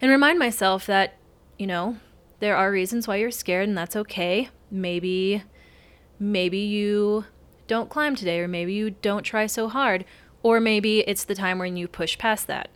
[0.00, 1.14] and remind myself that,
[1.58, 1.96] you know,
[2.40, 4.48] there are reasons why you're scared and that's okay.
[4.70, 5.42] Maybe
[6.20, 7.24] maybe you
[7.66, 10.04] don't climb today or maybe you don't try so hard
[10.42, 12.68] or maybe it's the time when you push past that.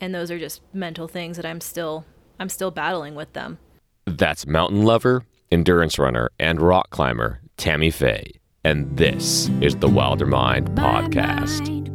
[0.00, 2.04] And those are just mental things that I'm still
[2.38, 3.58] I'm still battling with them.
[4.06, 8.32] That's mountain lover, endurance runner, and rock climber Tammy Faye.
[8.64, 11.94] And this is the Wilder Mind podcast.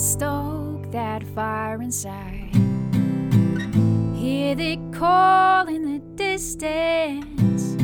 [0.00, 2.48] Stoke that fire inside.
[4.16, 7.76] Hear the call in the distance.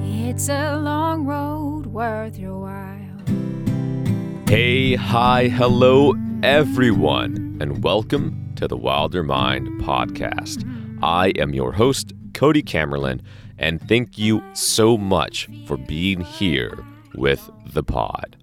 [0.00, 4.46] It's a long road worth your while.
[4.46, 6.12] Hey, hi, hello,
[6.44, 10.62] everyone, and welcome to the Wilder Mind podcast.
[11.02, 13.22] I am your host, Cody Camerlin,
[13.58, 16.78] and thank you so much for being here
[17.16, 18.36] with the pod.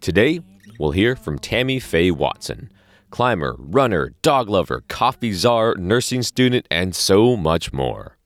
[0.00, 0.42] Today,
[0.78, 2.70] we'll hear from Tammy Faye Watson,
[3.10, 8.16] climber, runner, dog lover, coffee czar, nursing student, and so much more.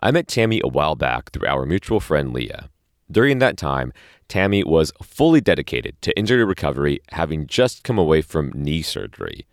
[0.00, 2.68] I met Tammy a while back through our mutual friend Leah.
[3.10, 3.92] During that time,
[4.28, 9.46] Tammy was fully dedicated to injury recovery, having just come away from knee surgery.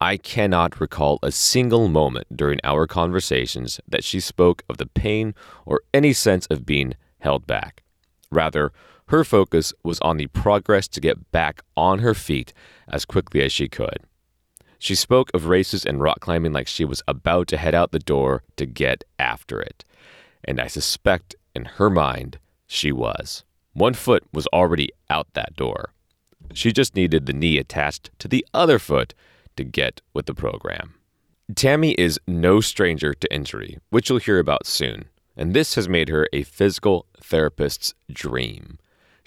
[0.00, 5.34] I cannot recall a single moment during our conversations that she spoke of the pain
[5.64, 7.82] or any sense of being held back.
[8.30, 8.72] Rather,
[9.08, 12.52] her focus was on the progress to get back on her feet
[12.88, 13.98] as quickly as she could.
[14.78, 17.98] She spoke of races and rock climbing like she was about to head out the
[17.98, 19.84] door to get after it.
[20.44, 23.44] And I suspect in her mind, she was.
[23.72, 25.92] One foot was already out that door.
[26.52, 29.14] She just needed the knee attached to the other foot
[29.56, 30.94] to get with the program.
[31.54, 36.08] Tammy is no stranger to injury, which you'll hear about soon, and this has made
[36.08, 38.78] her a physical therapist's dream.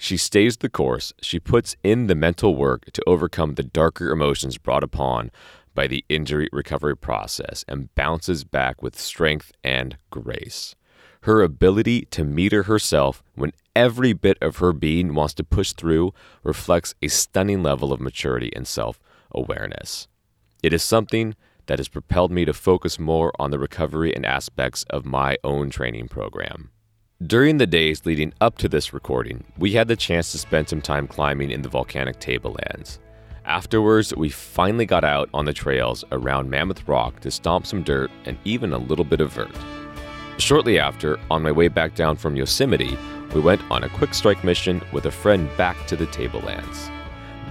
[0.02, 4.56] She stays the course, she puts in the mental work to overcome the darker emotions
[4.56, 5.30] brought upon
[5.74, 10.74] by the injury recovery process and bounces back with strength and grace.
[11.24, 16.14] Her ability to meter herself when every bit of her being wants to push through
[16.42, 18.98] reflects a stunning level of maturity and self
[19.32, 20.08] awareness.
[20.62, 24.84] It is something that has propelled me to focus more on the recovery and aspects
[24.84, 26.70] of my own training program.
[27.26, 30.80] During the days leading up to this recording, we had the chance to spend some
[30.80, 32.98] time climbing in the volcanic tablelands.
[33.44, 38.10] Afterwards, we finally got out on the trails around Mammoth Rock to stomp some dirt
[38.24, 39.54] and even a little bit of vert.
[40.38, 42.96] Shortly after, on my way back down from Yosemite,
[43.34, 46.90] we went on a quick strike mission with a friend back to the tablelands.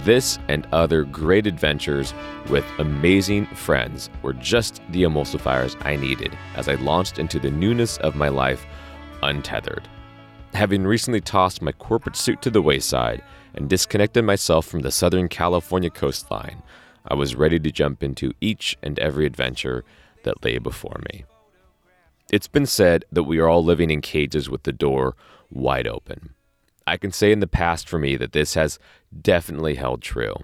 [0.02, 2.12] This and other great adventures
[2.48, 7.98] with amazing friends were just the emulsifiers I needed as I launched into the newness
[7.98, 8.66] of my life
[9.22, 9.88] untethered.
[10.54, 13.22] Having recently tossed my corporate suit to the wayside
[13.54, 16.62] and disconnected myself from the Southern California coastline,
[17.06, 19.84] I was ready to jump into each and every adventure
[20.24, 21.24] that lay before me.
[22.32, 25.16] It's been said that we are all living in cages with the door
[25.50, 26.34] wide open.
[26.86, 28.78] I can say in the past for me that this has
[29.20, 30.34] definitely held true.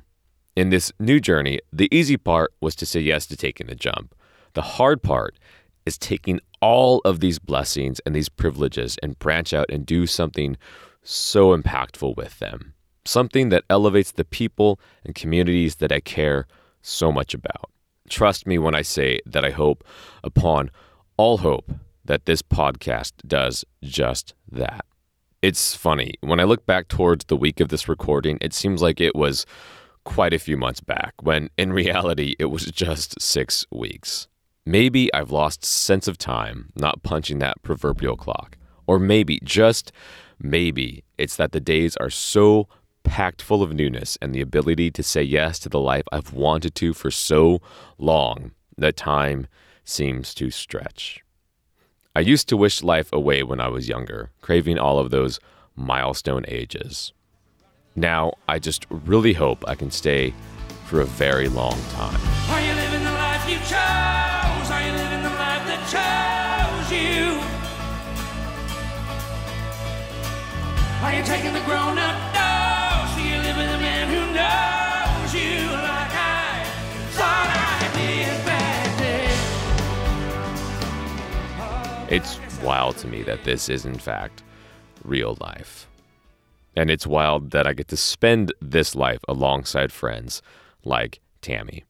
[0.54, 4.15] In this new journey, the easy part was to say yes to taking the jump.
[4.54, 5.36] The hard part
[5.84, 10.56] is taking all of these blessings and these privileges and branch out and do something
[11.03, 12.75] so impactful with them.
[13.05, 16.47] Something that elevates the people and communities that I care
[16.83, 17.71] so much about.
[18.09, 19.84] Trust me when I say that I hope
[20.25, 20.71] upon
[21.16, 21.71] all hope
[22.05, 24.84] that this podcast does just that.
[25.43, 26.15] It's funny.
[26.21, 29.47] When I look back towards the week of this recording, it seems like it was
[30.05, 34.28] quite a few months back, when in reality, it was just six weeks.
[34.69, 38.59] Maybe I've lost sense of time not punching that proverbial clock.
[38.88, 39.93] Or maybe, just
[40.41, 42.69] maybe, it's that the days are so
[43.04, 46.75] packed full of newness and the ability to say yes to the life I've wanted
[46.75, 47.62] to for so
[47.97, 49.47] long that time
[49.84, 51.21] seems to stretch.
[52.16, 55.38] I used to wish life away when I was younger, craving all of those
[55.77, 57.12] milestone ages.
[57.94, 60.34] Now, I just really hope I can stay
[60.87, 62.55] for a very long time.
[71.03, 72.27] Are you taking the grown up
[73.27, 76.65] you living the man who knows you like I
[77.10, 78.98] thought I did back
[82.07, 82.09] then?
[82.09, 84.43] It's wild to me that this is, in fact,
[85.03, 85.89] real life.
[86.77, 90.41] And it's wild that I get to spend this life alongside friends
[90.84, 91.84] like Tammy.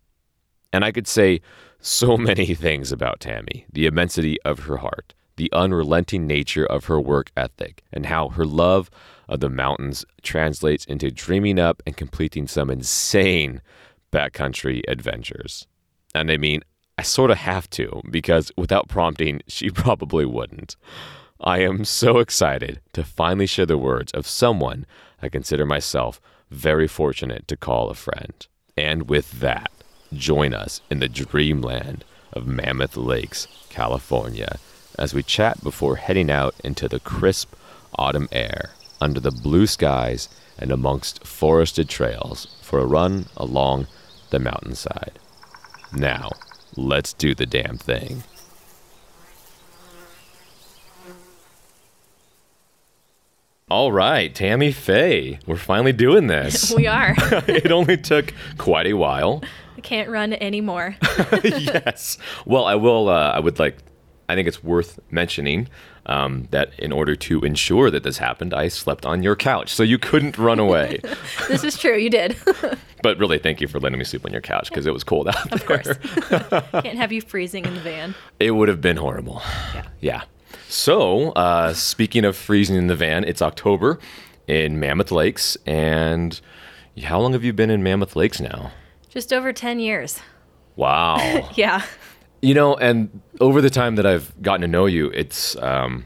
[0.72, 1.40] And I could say
[1.80, 7.00] so many things about Tammy the immensity of her heart, the unrelenting nature of her
[7.00, 8.90] work ethic, and how her love
[9.28, 13.60] of the mountains translates into dreaming up and completing some insane
[14.12, 15.66] backcountry adventures.
[16.14, 16.62] And I mean,
[16.98, 20.76] I sort of have to because without prompting, she probably wouldn't.
[21.40, 24.86] I am so excited to finally share the words of someone
[25.20, 28.46] I consider myself very fortunate to call a friend.
[28.76, 29.70] And with that,
[30.12, 34.58] join us in the dreamland of Mammoth Lakes, California,
[34.98, 37.54] as we chat before heading out into the crisp
[37.96, 38.70] autumn air
[39.00, 40.28] under the blue skies
[40.58, 43.86] and amongst forested trails for a run along
[44.30, 45.18] the mountainside.
[45.92, 46.30] Now,
[46.76, 48.22] let's do the damn thing.
[53.68, 56.72] All right, Tammy Faye, we're finally doing this.
[56.76, 57.14] We are.
[57.48, 59.42] it only took quite a while.
[59.76, 60.94] I can't run anymore.
[61.42, 62.16] yes.
[62.44, 63.08] Well, I will.
[63.08, 63.78] Uh, I would like.
[64.28, 65.68] I think it's worth mentioning
[66.06, 69.82] um, that in order to ensure that this happened, I slept on your couch, so
[69.82, 71.00] you couldn't run away.
[71.48, 71.96] this is true.
[71.96, 72.36] You did.
[73.02, 75.28] but really, thank you for letting me sleep on your couch because it was cold
[75.28, 75.82] out of there.
[75.82, 75.98] course.
[76.82, 78.14] Can't have you freezing in the van.
[78.40, 79.42] It would have been horrible.
[79.74, 79.86] Yeah.
[80.00, 80.22] Yeah.
[80.68, 83.98] So, uh, speaking of freezing in the van, it's October
[84.48, 86.40] in Mammoth Lakes, and
[87.02, 88.72] how long have you been in Mammoth Lakes now?
[89.08, 90.20] Just over 10 years.
[90.76, 91.50] Wow.
[91.54, 91.84] Yeah.
[92.42, 96.04] You know, and over the time that I've gotten to know you, it's um,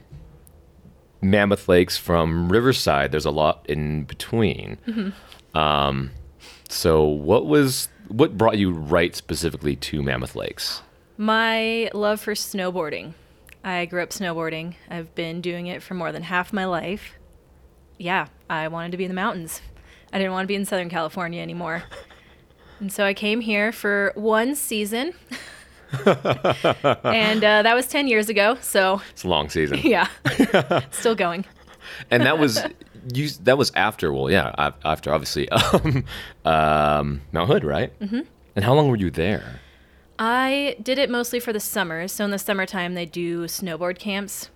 [1.21, 3.11] Mammoth Lakes from Riverside.
[3.13, 4.79] There's a lot in between.
[5.55, 6.11] Um,
[6.69, 10.83] so, what was what brought you right specifically to Mammoth Lakes?
[11.17, 13.15] My love for snowboarding.
[13.63, 14.75] I grew up snowboarding.
[14.89, 17.19] I've been doing it for more than half my life.
[17.99, 19.61] Yeah, I wanted to be in the mountains.
[20.13, 21.85] I didn't want to be in Southern California anymore.
[22.81, 25.13] And so I came here for one season.
[27.05, 28.57] and uh, that was 10 years ago.
[28.61, 30.09] So, It's a long season, yeah,
[30.91, 31.45] still going.
[32.11, 32.61] and that was
[33.15, 33.29] you.
[33.45, 34.13] That was after.
[34.13, 36.05] Well, yeah, after obviously um,
[36.45, 37.99] um, Mount Hood, right?
[38.01, 38.21] Mm-hmm.
[38.57, 39.61] And how long were you there?
[40.19, 42.13] I did it mostly for the summers.
[42.13, 44.51] So in the summertime, they do snowboard camps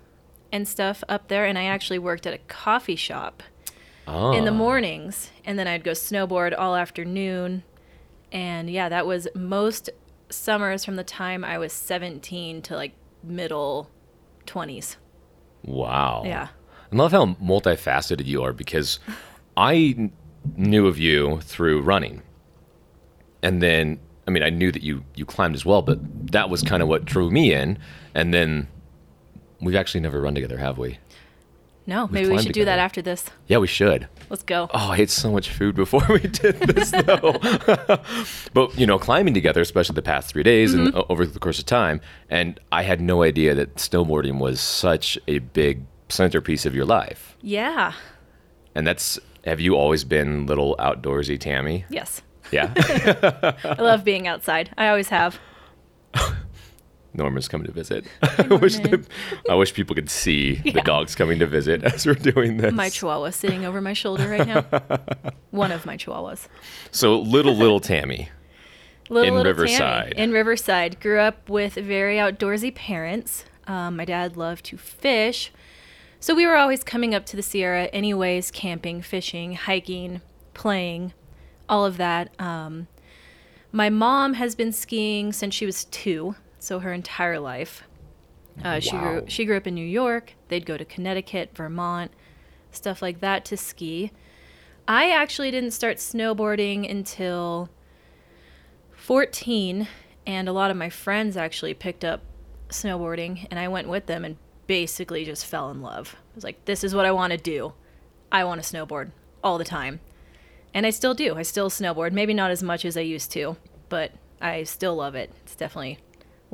[0.52, 1.46] and stuff up there.
[1.46, 3.42] And I actually worked at a coffee shop
[4.06, 5.30] Oh, in the mornings.
[5.44, 7.62] And then I'd go snowboard all afternoon.
[8.30, 9.88] And yeah, that was most
[10.34, 13.90] summers from the time I was 17 to like middle
[14.46, 14.96] 20s.
[15.62, 16.22] wow.
[16.24, 16.48] Yeah.
[16.92, 19.00] I love how multifaceted you are because
[19.56, 20.10] I
[20.56, 22.22] knew of you through running.
[23.42, 23.98] And then,
[24.28, 25.98] I mean, I knew that you, you climbed as well, but
[26.32, 27.78] that was kind of what drew me in.
[28.14, 28.68] And then
[29.60, 30.98] we've actually never run together, have we?
[31.86, 33.26] No, maybe we should do that after this.
[33.46, 34.08] Yeah, we should.
[34.30, 34.70] Let's go.
[34.72, 37.38] Oh, I ate so much food before we did this, though.
[38.54, 41.12] but, you know, climbing together, especially the past three days and mm-hmm.
[41.12, 42.00] over the course of time,
[42.30, 47.36] and I had no idea that snowboarding was such a big centerpiece of your life.
[47.42, 47.92] Yeah.
[48.74, 51.84] And that's, have you always been little outdoorsy Tammy?
[51.90, 52.22] Yes.
[52.50, 52.72] Yeah.
[53.64, 54.70] I love being outside.
[54.78, 55.38] I always have.
[57.14, 58.04] Norma's coming to visit.
[58.22, 59.06] I wish, that,
[59.48, 62.72] I wish people could see the dogs coming to visit as we're doing this.
[62.72, 64.62] My chihuahua sitting over my shoulder right now.
[65.50, 66.48] One of my chihuahuas.
[66.90, 68.28] so, little, little Tammy.
[69.08, 70.12] Little, In little Riverside.
[70.12, 71.00] Tammy in Riverside.
[71.00, 73.44] Grew up with very outdoorsy parents.
[73.66, 75.52] Um, my dad loved to fish.
[76.20, 80.22] So we were always coming up to the Sierra, anyways, camping, fishing, hiking,
[80.54, 81.12] playing,
[81.68, 82.30] all of that.
[82.40, 82.86] Um,
[83.72, 87.82] my mom has been skiing since she was two, so her entire life.
[88.62, 90.34] Uh, She grew she grew up in New York.
[90.48, 92.12] They'd go to Connecticut, Vermont,
[92.70, 94.12] stuff like that to ski.
[94.86, 97.70] I actually didn't start snowboarding until
[98.92, 99.88] 14
[100.26, 102.22] and a lot of my friends actually picked up
[102.68, 106.16] snowboarding and I went with them and basically just fell in love.
[106.16, 107.74] I was like this is what I want to do.
[108.30, 109.10] I want to snowboard
[109.42, 110.00] all the time.
[110.72, 111.36] And I still do.
[111.36, 113.56] I still snowboard, maybe not as much as I used to,
[113.88, 115.30] but I still love it.
[115.44, 115.98] It's definitely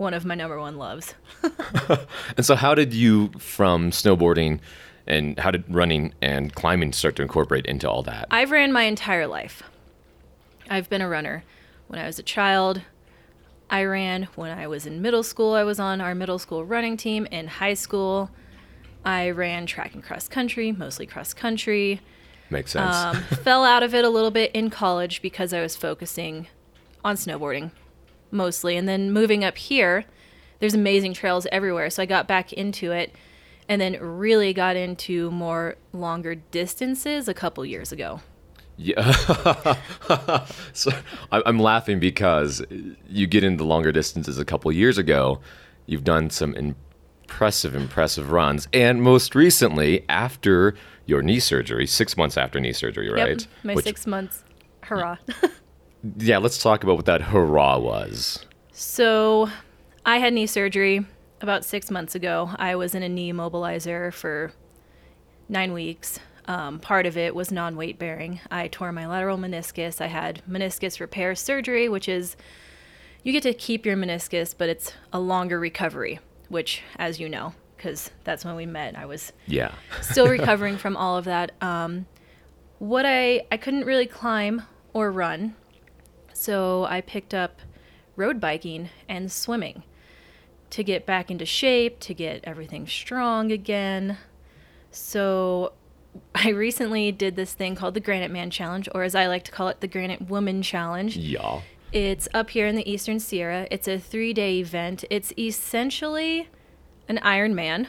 [0.01, 1.15] one of my number one loves.
[2.37, 4.61] And so, how did you, from snowboarding
[5.07, 8.29] and how did running and climbing start to incorporate into all that?
[8.31, 9.63] I've ran my entire life.
[10.71, 11.45] I've been a runner.
[11.89, 12.83] When I was a child,
[13.69, 14.29] I ran.
[14.37, 17.27] When I was in middle school, I was on our middle school running team.
[17.27, 18.31] In high school,
[19.05, 22.01] I ran track and cross country, mostly cross country.
[22.49, 22.97] Makes sense.
[22.97, 26.47] Um, fell out of it a little bit in college because I was focusing
[27.05, 27.73] on snowboarding
[28.31, 28.77] mostly.
[28.77, 30.05] And then moving up here,
[30.59, 31.91] there's amazing trails everywhere.
[31.91, 33.15] So I got back into it
[33.69, 38.21] and then really got into more longer distances a couple years ago.
[38.77, 39.13] Yeah.
[40.73, 40.91] so
[41.31, 42.63] I- I'm laughing because
[43.09, 45.41] you get into longer distances a couple years ago.
[45.87, 48.69] You've done some impressive, impressive runs.
[48.73, 50.75] And most recently, after
[51.07, 53.41] your knee surgery, six months after knee surgery, right?
[53.41, 54.45] Yep, my Which- six months.
[54.83, 55.17] Hurrah.
[56.19, 58.45] Yeah, let's talk about what that hurrah was.
[58.73, 59.51] So,
[60.07, 61.05] I had knee surgery
[61.43, 62.51] about six months ago.
[62.57, 64.53] I was in a knee immobilizer for
[65.49, 66.19] nine weeks.
[66.47, 68.41] Um, part of it was non weight bearing.
[68.51, 70.01] I tore my lateral meniscus.
[70.01, 72.37] I had meniscus repair surgery, which is
[73.23, 77.53] you get to keep your meniscus, but it's a longer recovery, which, as you know,
[77.77, 79.73] because that's when we met, I was Yeah.
[80.01, 81.53] still recovering from all of that.
[81.61, 82.07] Um,
[82.79, 84.63] what I I couldn't really climb
[84.95, 85.55] or run,
[86.41, 87.61] so I picked up
[88.17, 89.83] road biking and swimming
[90.71, 94.17] to get back into shape, to get everything strong again.
[94.91, 95.75] So
[96.35, 99.53] I recently did this thing called the Granite Man Challenge, or as I like to
[99.53, 101.15] call it, the Granite Woman Challenge.
[101.15, 101.61] Yeah.
[101.93, 103.69] It's up here in the Eastern Sierra.
[103.71, 105.05] It's a three day event.
[105.11, 106.49] It's essentially
[107.07, 107.89] an Ironman.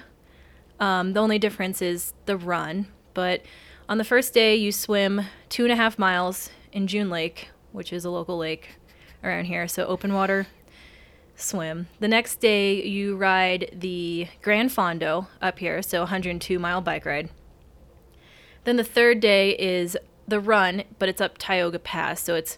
[0.77, 2.87] Um, the only difference is the run.
[3.13, 3.43] But
[3.87, 7.93] on the first day, you swim two and a half miles in June Lake, which
[7.93, 8.75] is a local lake
[9.23, 9.67] around here.
[9.67, 10.47] So open water
[11.35, 11.87] swim.
[11.99, 17.29] The next day, you ride the Gran Fondo up here, so 102 mile bike ride.
[18.63, 19.97] Then the third day is
[20.27, 22.57] the run, but it's up Tioga Pass, so it's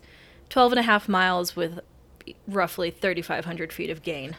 [0.50, 1.80] 12 and a half miles with
[2.48, 4.36] roughly 3,500 feet of gain.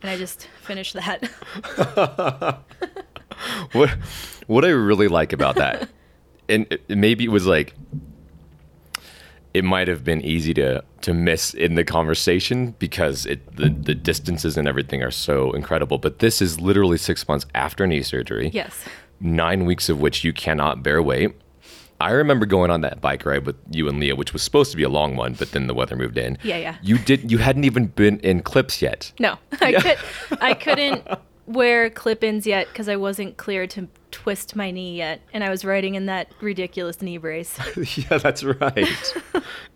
[0.00, 1.24] And I just finished that.
[3.72, 3.90] what
[4.46, 5.88] what I really like about that,
[6.48, 7.74] and maybe it was like
[9.58, 13.94] it might have been easy to to miss in the conversation because it the, the
[13.94, 15.98] distances and everything are so incredible.
[15.98, 18.50] But this is literally six months after knee surgery.
[18.54, 18.74] yes.
[19.20, 21.32] Nine weeks of which you cannot bear weight.
[22.00, 24.76] I remember going on that bike ride with you and Leah, which was supposed to
[24.76, 26.38] be a long one, but then the weather moved in.
[26.44, 26.76] Yeah, yeah.
[26.80, 27.28] You did.
[27.32, 29.10] You hadn't even been in clips yet.
[29.18, 29.98] No, I could
[30.40, 31.02] I couldn't
[31.46, 35.64] wear clip-ins yet because I wasn't clear to twist my knee yet, and I was
[35.64, 37.58] riding in that ridiculous knee brace.
[37.96, 39.14] yeah, that's right.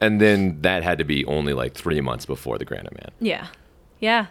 [0.01, 3.11] and then that had to be only like three months before the Granite Man.
[3.21, 3.47] Yeah,
[4.01, 4.27] yeah.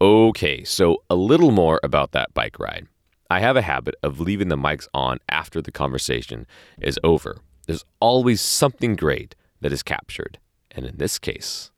[0.00, 2.88] Okay, so a little more about that bike ride.
[3.30, 6.46] I have a habit of leaving the mics on after the conversation
[6.80, 7.38] is over.
[7.66, 10.38] There's always something great that is captured.
[10.70, 11.70] And in this case,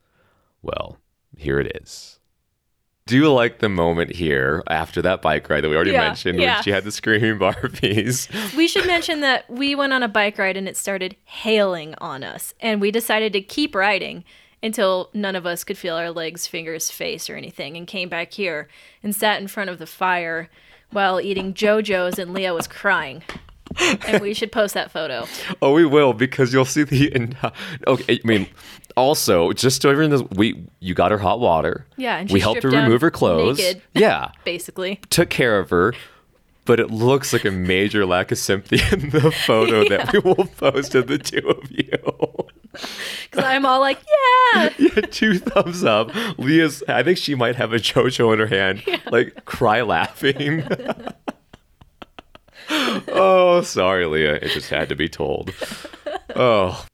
[0.62, 0.98] well,
[1.36, 2.18] here it is.
[3.06, 6.40] Do you like the moment here after that bike ride that we already Yeah, mentioned
[6.40, 6.54] yeah.
[6.54, 8.28] when she had the screaming barfies?
[8.56, 12.24] We should mention that we went on a bike ride and it started hailing on
[12.24, 14.24] us, and we decided to keep riding
[14.62, 18.32] until none of us could feel our legs, fingers, face, or anything, and came back
[18.32, 18.68] here
[19.02, 20.48] and sat in front of the fire
[20.90, 23.22] while eating JoJo's, and Leah was crying.
[24.06, 25.26] and we should post that photo.
[25.62, 27.12] Oh, we will because you'll see the.
[27.14, 27.36] And,
[27.86, 28.46] okay, I mean,
[28.96, 31.86] also just so everyone knows, we you got her hot water.
[31.96, 33.58] Yeah, and she we helped her remove her clothes.
[33.58, 33.82] naked.
[33.94, 35.94] Yeah, Basically, took care of her.
[36.66, 40.46] But it looks like a major lack of sympathy in the photo that we will
[40.46, 41.84] post of the two of you.
[42.72, 43.98] because I'm all like,
[44.54, 46.10] yeah, yeah, two thumbs up.
[46.38, 50.64] Leah's, I think she might have a JoJo in her hand, like cry laughing.
[53.08, 54.34] oh, sorry, Leah.
[54.34, 55.52] It just had to be told.
[56.34, 56.86] Oh.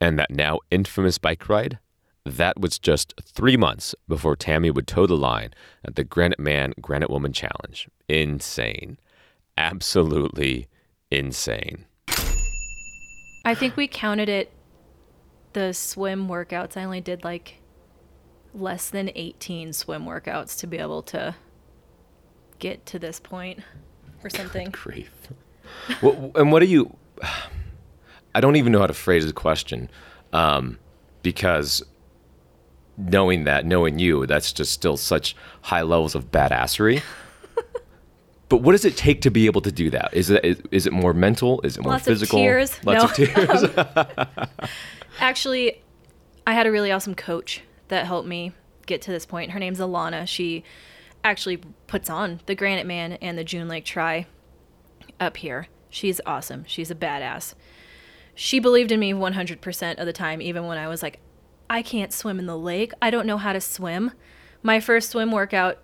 [0.00, 1.78] And that now infamous bike ride?
[2.24, 5.50] That was just three months before Tammy would toe the line
[5.84, 7.88] at the Granite Man, Granite Woman Challenge.
[8.08, 8.98] Insane.
[9.56, 10.68] Absolutely
[11.10, 11.86] insane.
[13.44, 14.50] I think we counted it.
[15.52, 16.76] The swim workouts.
[16.76, 17.60] I only did like
[18.52, 21.34] less than 18 swim workouts to be able to
[22.58, 23.60] get to this point
[24.24, 24.70] or something.
[24.70, 25.10] grief.
[26.00, 26.94] what, and what do you?
[28.34, 29.88] I don't even know how to phrase the question,
[30.32, 30.78] um,
[31.22, 31.82] because
[32.96, 37.02] knowing that, knowing you, that's just still such high levels of badassery.
[38.48, 40.12] but what does it take to be able to do that?
[40.12, 41.60] Is it is, is it more mental?
[41.62, 42.38] Is it more Lots of physical?
[42.40, 42.84] tears.
[42.84, 43.24] Lots No.
[43.26, 44.58] of tears.
[45.20, 45.80] Actually,
[46.46, 48.52] I had a really awesome coach that helped me
[48.86, 49.52] get to this point.
[49.52, 50.26] Her name's Alana.
[50.26, 50.64] She
[51.24, 54.26] actually puts on the Granite Man and the June Lake Tri
[55.18, 55.66] up here.
[55.90, 56.64] She's awesome.
[56.66, 57.54] She's a badass.
[58.34, 61.20] She believed in me 100% of the time, even when I was like,
[61.70, 62.92] I can't swim in the lake.
[63.00, 64.10] I don't know how to swim.
[64.62, 65.78] My first swim workout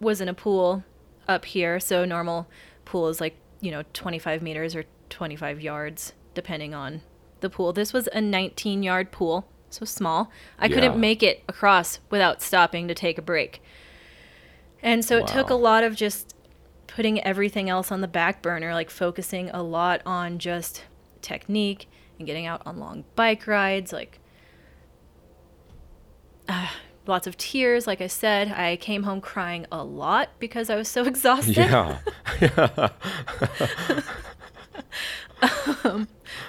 [0.00, 0.84] was in a pool
[1.28, 1.80] up here.
[1.80, 2.48] So, normal
[2.84, 7.02] pool is like, you know, 25 meters or 25 yards, depending on
[7.40, 7.72] the pool.
[7.72, 10.30] This was a 19 yard pool, so small.
[10.58, 10.74] I Yeah.
[10.74, 13.60] couldn't make it across without stopping to take a break.
[14.82, 16.34] And so it took a lot of just
[16.86, 20.84] putting everything else on the back burner, like focusing a lot on just
[21.22, 24.20] technique and getting out on long bike rides, like
[26.48, 26.68] uh,
[27.06, 27.86] lots of tears.
[27.86, 31.56] Like I said, I came home crying a lot because I was so exhausted.
[31.56, 31.98] yeah.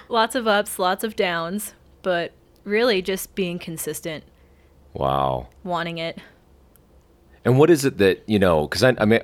[0.09, 2.31] lots of ups, lots of downs, but
[2.63, 4.23] really just being consistent,
[4.93, 5.47] Wow.
[5.63, 6.19] wanting it.
[7.47, 8.67] And what is it that you know?
[8.67, 9.21] Because I, I mean,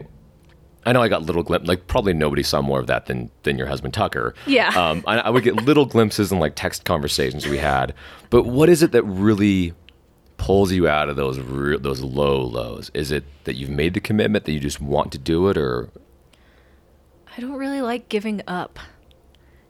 [0.85, 1.67] I know I got little glimpses.
[1.67, 4.33] Like probably nobody saw more of that than than your husband Tucker.
[4.47, 4.71] Yeah.
[4.79, 7.93] Um, I, I would get little glimpses in like text conversations we had.
[8.29, 9.73] But what is it that really
[10.37, 12.91] pulls you out of those re- those low lows?
[12.93, 15.89] Is it that you've made the commitment that you just want to do it, or
[17.37, 18.79] I don't really like giving up.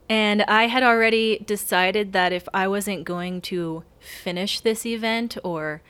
[0.08, 5.82] And I had already decided that if I wasn't going to finish this event or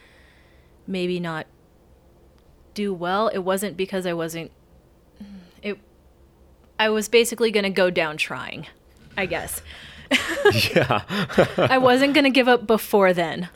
[0.87, 1.47] maybe not
[2.75, 4.50] do well, it wasn't because I wasn't
[5.62, 5.78] it
[6.78, 8.66] I was basically going to go down trying,
[9.16, 9.62] I guess.
[10.75, 11.02] yeah,
[11.57, 13.49] I wasn't going to give up before then.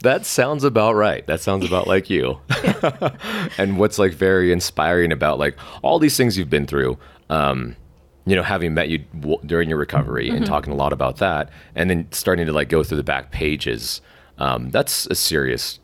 [0.00, 1.26] that sounds about right.
[1.26, 2.38] That sounds about like you.
[3.58, 6.98] and what's like very inspiring about like all these things you've been through.
[7.28, 7.76] Um,
[8.24, 11.50] you know, having met you w- during your recovery and talking a lot about that,
[11.74, 14.02] and then starting to like go through the back pages.
[14.36, 15.80] Um, that's a serious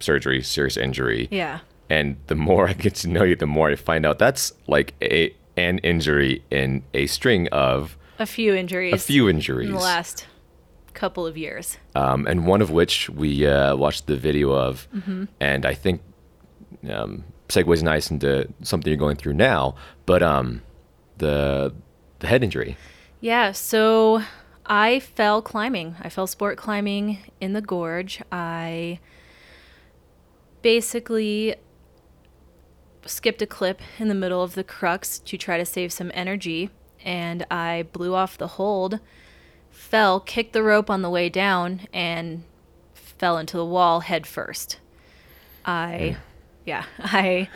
[0.00, 1.28] surgery, serious injury.
[1.30, 1.60] Yeah.
[1.90, 4.94] And the more I get to know you, the more I find out that's like
[5.02, 8.94] a an injury in a string of A few injuries.
[8.94, 9.68] a few injuries.
[9.68, 10.26] in the last
[10.94, 11.78] couple of years.
[11.94, 14.86] um, and one of which we uh, watched the video of,
[15.40, 16.00] and I think
[16.90, 19.74] um, segues nice into something you're going through now.
[20.06, 20.62] But um,
[21.18, 21.74] the
[22.20, 22.76] the head injury.
[23.20, 24.22] Yeah, so
[24.66, 25.96] I fell climbing.
[26.00, 28.22] I fell sport climbing in the gorge.
[28.30, 29.00] I
[30.62, 31.56] basically
[33.06, 36.70] skipped a clip in the middle of the crux to try to save some energy,
[37.04, 39.00] and I blew off the hold,
[39.70, 42.44] fell, kicked the rope on the way down, and
[42.94, 44.78] fell into the wall head first.
[45.64, 46.16] I,
[46.64, 47.48] yeah, I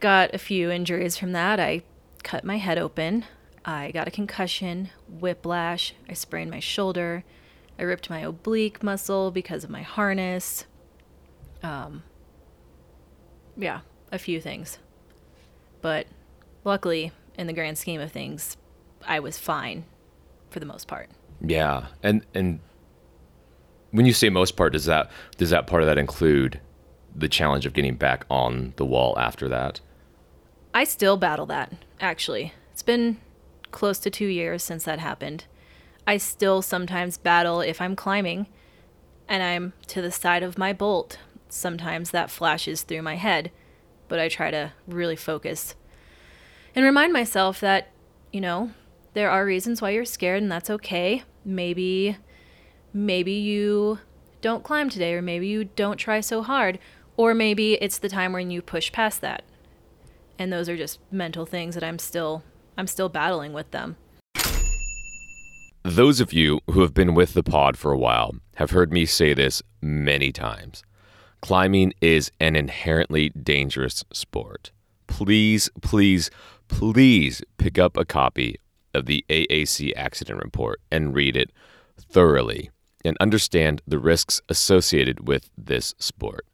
[0.00, 1.60] got a few injuries from that.
[1.60, 1.82] I
[2.22, 3.24] cut my head open.
[3.64, 5.94] I got a concussion, whiplash.
[6.08, 7.24] I sprained my shoulder.
[7.78, 10.64] I ripped my oblique muscle because of my harness.
[11.62, 12.02] Um,
[13.56, 13.80] yeah,
[14.12, 14.78] a few things.
[15.80, 16.06] But
[16.64, 18.56] luckily, in the grand scheme of things,
[19.06, 19.84] I was fine
[20.50, 21.08] for the most part.
[21.40, 22.60] Yeah, and and
[23.90, 26.60] when you say most part, does that does that part of that include
[27.14, 29.80] the challenge of getting back on the wall after that?
[30.74, 32.52] I still battle that, actually.
[32.72, 33.18] It's been
[33.70, 35.44] close to two years since that happened.
[36.06, 38.46] I still sometimes battle if I'm climbing
[39.28, 41.18] and I'm to the side of my bolt.
[41.48, 43.50] Sometimes that flashes through my head,
[44.08, 45.74] but I try to really focus
[46.74, 47.90] and remind myself that,
[48.32, 48.70] you know,
[49.14, 51.22] there are reasons why you're scared and that's okay.
[51.44, 52.16] Maybe
[52.92, 53.98] maybe you
[54.40, 56.78] don't climb today or maybe you don't try so hard
[57.16, 59.42] or maybe it's the time when you push past that
[60.38, 62.42] and those are just mental things that I'm still
[62.76, 63.96] I'm still battling with them.
[65.82, 69.04] Those of you who have been with the pod for a while have heard me
[69.04, 70.82] say this many times.
[71.40, 74.72] Climbing is an inherently dangerous sport.
[75.06, 76.30] Please, please,
[76.68, 78.56] please pick up a copy
[78.94, 81.52] of the AAC accident report and read it
[81.98, 82.70] thoroughly
[83.04, 86.44] and understand the risks associated with this sport.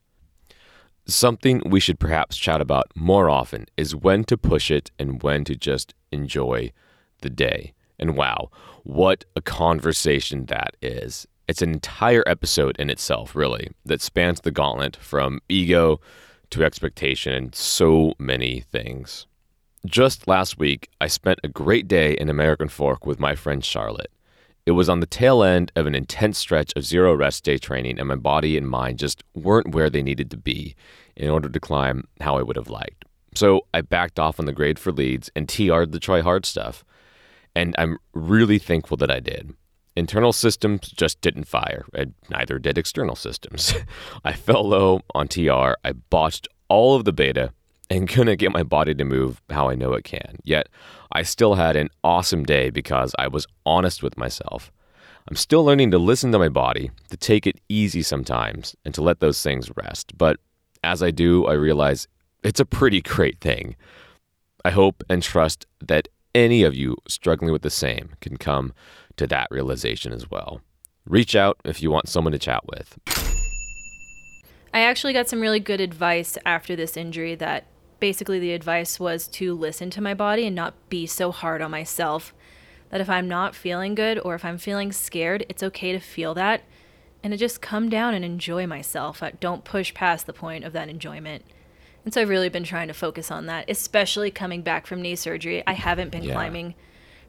[1.07, 5.45] Something we should perhaps chat about more often is when to push it and when
[5.45, 6.73] to just enjoy
[7.21, 7.75] the day.
[7.99, 8.51] And wow,
[8.83, 11.27] what a conversation that is.
[11.47, 16.01] It's an entire episode in itself, really, that spans the gauntlet from ego
[16.51, 19.27] to expectation and so many things.
[19.85, 24.11] Just last week, I spent a great day in American Fork with my friend Charlotte.
[24.65, 27.99] It was on the tail end of an intense stretch of zero rest day training,
[27.99, 30.75] and my body and mind just weren't where they needed to be
[31.15, 33.05] in order to climb how I would have liked.
[33.35, 36.85] So I backed off on the grade for leads and TR'd the try hard stuff.
[37.55, 39.55] And I'm really thankful that I did.
[39.97, 43.75] Internal systems just didn't fire, and neither did external systems.
[44.25, 47.53] I fell low on TR, I botched all of the beta,
[47.89, 50.39] and couldn't get my body to move how I know it can.
[50.43, 50.69] Yet,
[51.13, 54.73] I still had an awesome day because I was honest with myself.
[55.29, 59.03] I'm still learning to listen to my body, to take it easy sometimes, and to
[59.03, 60.19] let those things rest.
[60.19, 60.39] But
[60.83, 62.09] as I do, I realize
[62.43, 63.77] it's a pretty great thing.
[64.65, 68.75] I hope and trust that any of you struggling with the same can come
[69.17, 70.61] to that realization as well.
[71.07, 72.99] Reach out if you want someone to chat with.
[74.73, 77.67] I actually got some really good advice after this injury that
[78.01, 81.71] basically the advice was to listen to my body and not be so hard on
[81.71, 82.35] myself.
[82.91, 86.35] That if I'm not feeling good or if I'm feeling scared, it's okay to feel
[86.35, 86.63] that
[87.23, 89.23] and to just come down and enjoy myself.
[89.23, 91.45] I don't push past the point of that enjoyment.
[92.05, 95.17] And so I've really been trying to focus on that, especially coming back from knee
[95.17, 95.63] surgery.
[95.67, 96.35] I haven't been Yeah.
[96.35, 96.75] climbing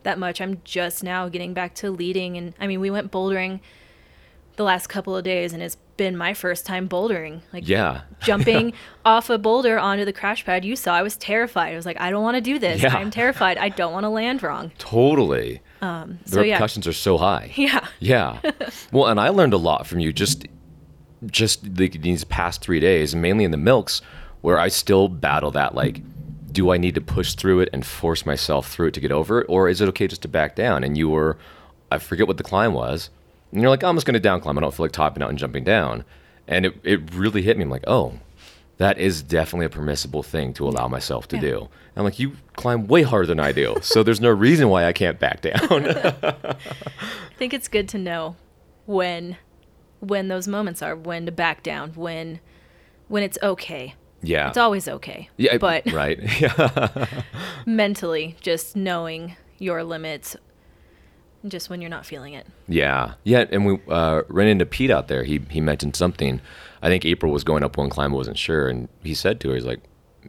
[0.06, 0.40] that much.
[0.42, 2.38] I'm just now getting back to leading.
[2.38, 3.60] And I mean, we went bouldering
[4.56, 7.42] the last couple of days, and it's been my first time bouldering.
[7.52, 8.02] Like, Yeah.
[8.22, 8.72] jumping
[9.06, 11.74] off a boulder onto the crash pad you saw, I was terrified.
[11.74, 12.82] I was like, I don't want to do this.
[12.82, 12.96] Yeah.
[12.96, 13.58] I'm terrified.
[13.58, 14.72] I don't want to land wrong.
[14.78, 15.62] Totally.
[15.82, 16.54] the Um, so yeah.
[16.54, 17.52] repercussions are so high.
[17.58, 17.86] Yeah.
[18.00, 18.40] Yeah.
[18.94, 20.48] well, and I learned a lot from you just
[21.28, 24.02] just the, these past three days, mainly in the milks,
[24.42, 26.02] where I still battle that like,
[26.56, 29.42] do I need to push through it and force myself through it to get over
[29.42, 30.84] it, or is it okay just to back down?
[30.84, 31.38] And you were,
[31.92, 33.10] I forget what the climb was,
[33.52, 34.58] and you're like, oh, I'm just going to down climb.
[34.58, 36.04] I don't feel like topping out and jumping down,
[36.48, 37.64] and it it really hit me.
[37.64, 38.14] I'm like, oh.
[38.78, 41.42] That is definitely a permissible thing to allow myself to Yeah.
[41.44, 41.70] do.
[41.96, 44.92] I'm like, you climb way harder than I do, so there's no reason why I
[44.92, 45.86] can't back down.
[45.88, 46.58] I
[47.38, 48.36] think it's good to know
[48.86, 49.38] when
[50.02, 52.42] when those moments are, when to back down, when
[53.08, 53.96] when it's okay.
[54.22, 55.30] Yeah, It's always okay.
[55.38, 56.20] Yeah, But right.
[56.42, 57.06] Yeah.
[57.66, 60.36] mentally, just knowing your limits
[61.48, 62.48] just when you're not feeling it.
[62.68, 63.14] Yeah.
[63.24, 63.46] Yeah.
[63.52, 65.24] And we uh, ran into Pete out there.
[65.24, 66.42] He he mentioned something.
[66.82, 69.56] I think April was going up one climb, wasn't sure, and he said to her,
[69.56, 69.82] "He's like,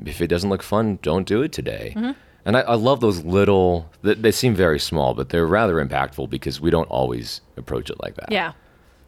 [0.05, 2.12] if it doesn't look fun, don't do it today." Mm-hmm.
[2.44, 3.90] And I, I love those little.
[4.03, 8.01] They, they seem very small, but they're rather impactful because we don't always approach it
[8.01, 8.31] like that.
[8.31, 8.53] Yeah.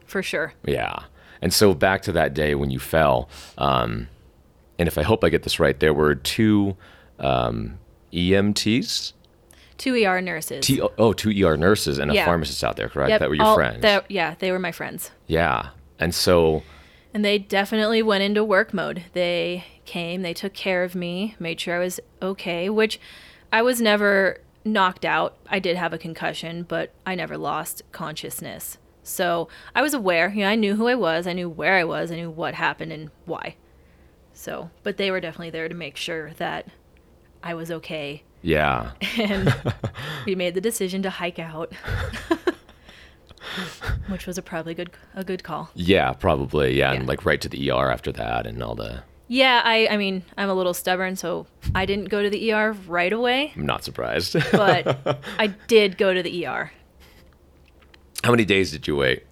[0.05, 0.53] For sure.
[0.65, 1.03] Yeah.
[1.41, 4.07] And so back to that day when you fell, um,
[4.79, 6.75] and if I hope I get this right, there were two
[7.19, 7.77] um,
[8.11, 9.13] EMTs.
[9.77, 10.65] Two ER nurses.
[10.65, 13.09] T- oh, two ER nurses and a pharmacist out there, correct?
[13.11, 13.81] Yep, That were your all- friends.
[13.81, 15.11] that- yeah, they were my friends.
[15.27, 15.69] yeah.
[16.01, 16.63] And so,
[17.13, 19.03] And they definitely went into work mode.
[19.13, 22.99] They came, they took care of me, made sure I was okay, which
[23.51, 25.35] I was never knocked out.
[25.49, 28.77] I did have a concussion, but I never lost consciousness.
[29.03, 31.83] So I was aware, you know, I knew who I was, I knew where I
[31.83, 33.55] was, I knew what happened and why.
[34.39, 36.65] So, but they were definitely there to make sure that
[37.43, 38.23] I was okay.
[38.41, 38.91] yeah.
[39.19, 39.53] And
[40.25, 41.73] we made the decision to hike out.
[44.07, 45.71] Which was a probably good a good call.
[45.75, 46.77] Yeah, probably.
[46.77, 49.03] Yeah, and like right to the ER after that and all the.
[49.27, 52.71] Yeah, I I mean, I'm a little stubborn, so I didn't go to the ER
[52.87, 54.37] right away, I'm not surprised.
[54.53, 56.71] but I did go to the ER.
[58.23, 59.23] How many days did you wait?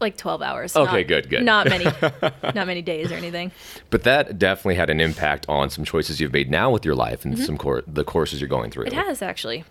[0.00, 0.76] Like 12 hours.
[0.76, 1.42] Okay, not- good, good.
[1.44, 1.84] Not many
[2.54, 3.50] not many days or anything.
[3.90, 7.24] But that definitely had an impact on some choices you've made now with your life
[7.24, 8.84] and some cor- the courses you're going through.
[8.86, 8.98] Mm-hmm.
[8.98, 9.64] It has actually.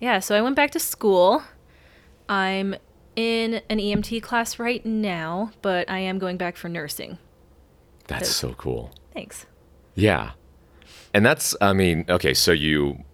[0.00, 1.42] Yeah, so I went back to school.
[2.28, 2.74] I'm
[3.16, 7.18] in an EMT class right now, but I am going back for nursing.
[8.06, 8.92] That's so cool.
[9.12, 9.46] Thanks.
[9.94, 10.32] Yeah.
[11.14, 13.04] And that's I mean, okay, so you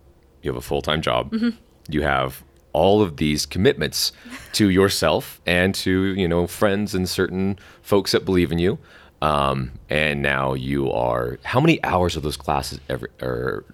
[0.43, 1.31] you have a full-time job.
[1.33, 1.51] Mm-hmm.
[1.89, 2.43] You have
[2.75, 4.13] all of these commitments
[4.53, 8.79] to yourself and to, you know, friends and certain folks that believe in you.
[9.23, 13.65] Um, and now you are how many hours of those classes every or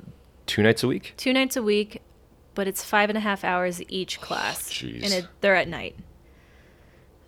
[0.46, 1.14] two nights a week?
[1.16, 2.02] Two nights a week,
[2.54, 4.70] but it's five and a half hours each class.
[4.70, 5.02] jeez.
[5.02, 5.96] and it, they're at night.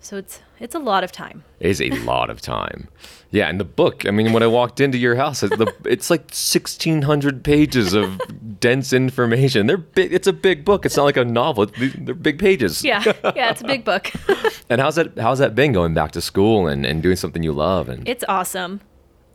[0.03, 1.43] So it's it's a lot of time.
[1.59, 2.89] It is a lot of time.
[3.31, 4.05] Yeah, and the book.
[4.05, 8.19] I mean, when I walked into your house, the, it's like sixteen hundred pages of
[8.59, 9.65] dense information.
[9.67, 10.13] They're big.
[10.13, 10.85] It's a big book.
[10.85, 11.63] It's not like a novel.
[11.63, 12.83] It's- They're big pages.
[12.83, 13.01] Yeah,
[13.35, 14.11] yeah, it's a big book.
[14.69, 15.17] And how's that?
[15.19, 17.89] How's that been going back to school and, and doing something you love?
[17.89, 18.81] And it's awesome.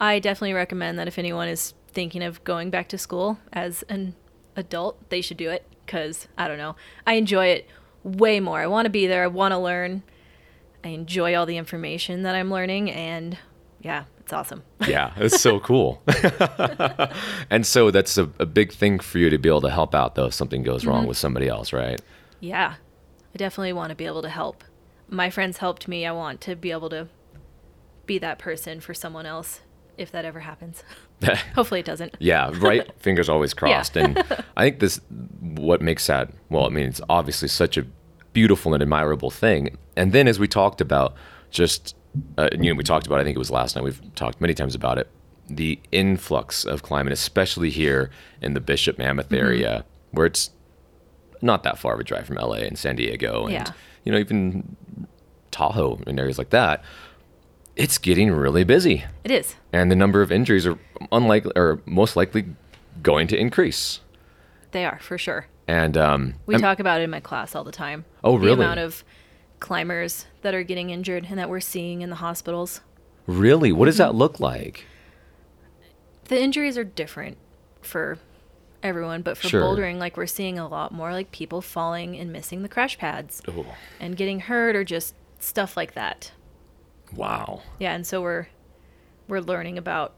[0.00, 4.14] I definitely recommend that if anyone is thinking of going back to school as an
[4.56, 6.76] adult, they should do it because I don't know.
[7.06, 7.68] I enjoy it
[8.02, 8.60] way more.
[8.60, 9.22] I want to be there.
[9.22, 10.02] I want to learn.
[10.84, 13.36] I enjoy all the information that I'm learning, and
[13.80, 14.62] yeah, it's awesome.
[14.88, 16.02] yeah, it's so cool.
[17.50, 20.14] and so that's a, a big thing for you to be able to help out
[20.14, 21.08] though if something goes wrong Mm-hmm.
[21.08, 22.00] with somebody else, right?
[22.40, 22.74] Yeah,
[23.34, 24.64] I definitely want to be able to help.
[25.08, 26.06] My friends helped me.
[26.06, 27.08] I want to be able to
[28.06, 29.60] be that person for someone else
[29.96, 30.84] if that ever happens.
[31.54, 32.16] Hopefully, it doesn't.
[32.20, 32.88] Yeah, right.
[33.00, 33.96] Fingers always crossed.
[33.96, 34.16] And
[34.56, 35.00] I think this,
[35.40, 37.86] what makes that, well, I mean, it's obviously such a
[38.38, 39.76] beautiful and admirable thing.
[39.96, 41.14] And then as we talked about,
[41.50, 41.96] just,
[42.36, 44.54] uh, you know, we talked about, I think it was last night, we've talked many
[44.54, 45.08] times about it,
[45.48, 50.50] the influx of climate, especially here in the Bishop Mammoth area, where it's
[51.42, 53.72] not that far of a drive from LA and San Diego and, Yeah.
[54.04, 54.76] you know, even
[55.50, 56.84] Tahoe and areas like that.
[57.74, 59.56] It's getting really busy It is.
[59.72, 60.78] and the number of injuries are
[61.10, 62.44] unlikely or most likely
[63.02, 63.98] going to increase.
[64.70, 65.46] They are for sure.
[65.68, 68.04] And um, We I'm- talk about it in my class all the time.
[68.24, 68.56] Oh, really?
[68.56, 69.04] The amount of
[69.60, 72.80] climbers that are getting injured and that we're seeing in the hospitals.
[73.26, 74.12] really, what does Mm-hmm.
[74.12, 74.86] that look like?
[76.24, 77.36] The injuries are different
[77.82, 78.18] for
[78.82, 79.60] everyone, but for Sure.
[79.62, 83.42] bouldering, like we're seeing a lot more like people falling and missing the crash pads
[83.48, 83.66] Oh,
[84.00, 86.32] and getting hurt or just stuff like that.
[87.14, 87.60] wow.
[87.78, 88.46] Yeah, and so we're
[89.26, 90.14] we're learning about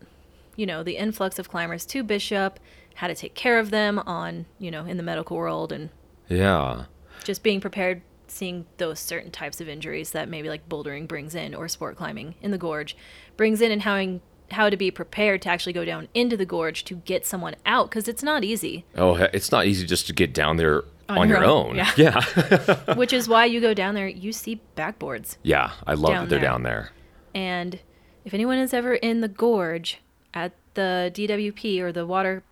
[0.57, 2.61] you know the influx of climbers to Bishop,
[2.94, 5.90] how to take care of them on you know in the medical world and
[6.29, 6.85] Yeah.
[7.24, 11.55] Just being prepared, seeing those certain types of injuries that maybe like bouldering brings in
[11.55, 12.96] or sport climbing in the gorge
[13.37, 14.20] brings in and how
[14.53, 17.88] how to be prepared to actually go down into the gorge to get someone out
[17.88, 18.85] because it's not easy.
[18.96, 21.70] Oh, it's not easy just to get down there on, On your, your own.
[21.70, 21.92] own, yeah.
[21.96, 22.94] Yeah.
[22.94, 25.37] which is why you go down there, you see backboards.
[25.42, 26.48] Yeah, I love that they're there.
[26.48, 26.90] down there.
[27.35, 27.79] And
[28.24, 30.00] if anyone is ever in the gorge
[30.35, 32.42] at the DWP or the water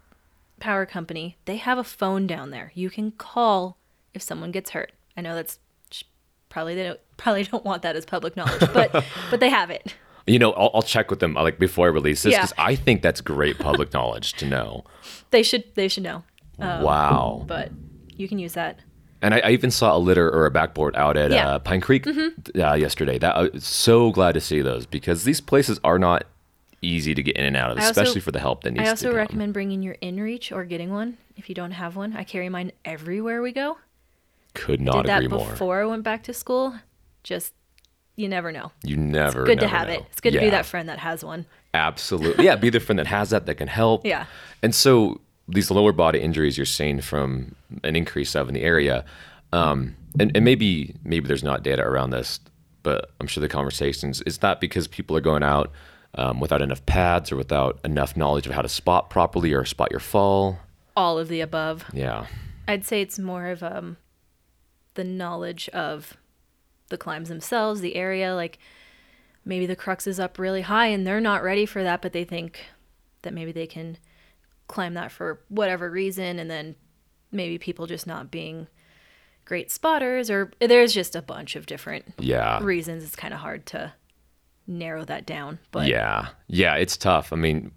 [0.61, 2.73] power company, they have a phone down there.
[2.75, 3.79] You can call
[4.15, 4.93] if someone gets hurt.
[5.17, 5.59] I know that's
[6.49, 8.93] probably they don't probably don't want that as public knowledge, but
[9.31, 9.95] but they have it.
[10.27, 12.43] You know, I'll, I'll check with them uh, like before I release this Yeah.
[12.43, 14.85] because I think that's great public knowledge to know.
[15.31, 16.23] They should they should know.
[16.59, 17.45] Um, wow.
[17.47, 17.71] But
[18.15, 18.79] you can use that.
[19.23, 21.45] And I, I even saw a litter or a backboard out at Yeah.
[21.45, 21.49] Mm-hmm.
[21.55, 23.19] uh, Pine Creek uh, yesterday.
[23.19, 26.25] That I was so glad to see those because these places are not
[26.83, 28.85] easy to get in and out of, also- especially for the help that needs to
[28.85, 28.87] be.
[28.89, 32.17] I also recommend bringing your InReach or getting one if you don't have one.
[32.17, 33.79] I carry mine everywhere we go.
[34.55, 35.51] Could not Did that more.
[35.51, 36.75] before I went back to school.
[37.23, 37.53] Just
[38.17, 38.73] you never know.
[38.83, 39.45] You never.
[39.45, 39.95] Good to have know.
[39.95, 40.05] it.
[40.11, 41.47] It's good to be that friend that has one.
[41.75, 42.45] Absolutely.
[42.45, 44.05] Yeah, be the friend that has that that can help.
[44.05, 44.27] Yeah.
[44.63, 49.05] And so these lower body injuries you're seeing from an increase of in the area,
[49.53, 52.41] um, and, and maybe maybe there's not data around this,
[52.83, 55.71] but I'm sure the conversations is that because people are going out
[56.15, 59.91] um, without enough pads or without enough knowledge of how to spot properly or spot
[59.91, 60.59] your fall.
[60.97, 61.85] All of the above.
[61.93, 62.27] Yeah.
[62.67, 63.97] I'd say it's more of um,
[64.95, 66.17] the knowledge of
[66.89, 68.35] the climbs themselves, the area.
[68.35, 68.59] Like
[69.45, 72.25] maybe the crux is up really high and they're not ready for that, but they
[72.25, 72.61] think
[73.23, 73.99] that maybe they can
[74.67, 76.39] climb that for whatever reason.
[76.39, 76.75] And then
[77.31, 78.67] maybe people just not being
[79.45, 82.63] great spotters, or there's just a bunch of different Yeah.
[82.63, 83.03] reasons.
[83.03, 83.95] It's kind of hard to
[84.69, 85.59] narrow that down.
[85.73, 86.29] But Yeah.
[86.47, 87.33] Yeah, it's tough.
[87.33, 87.73] I mean,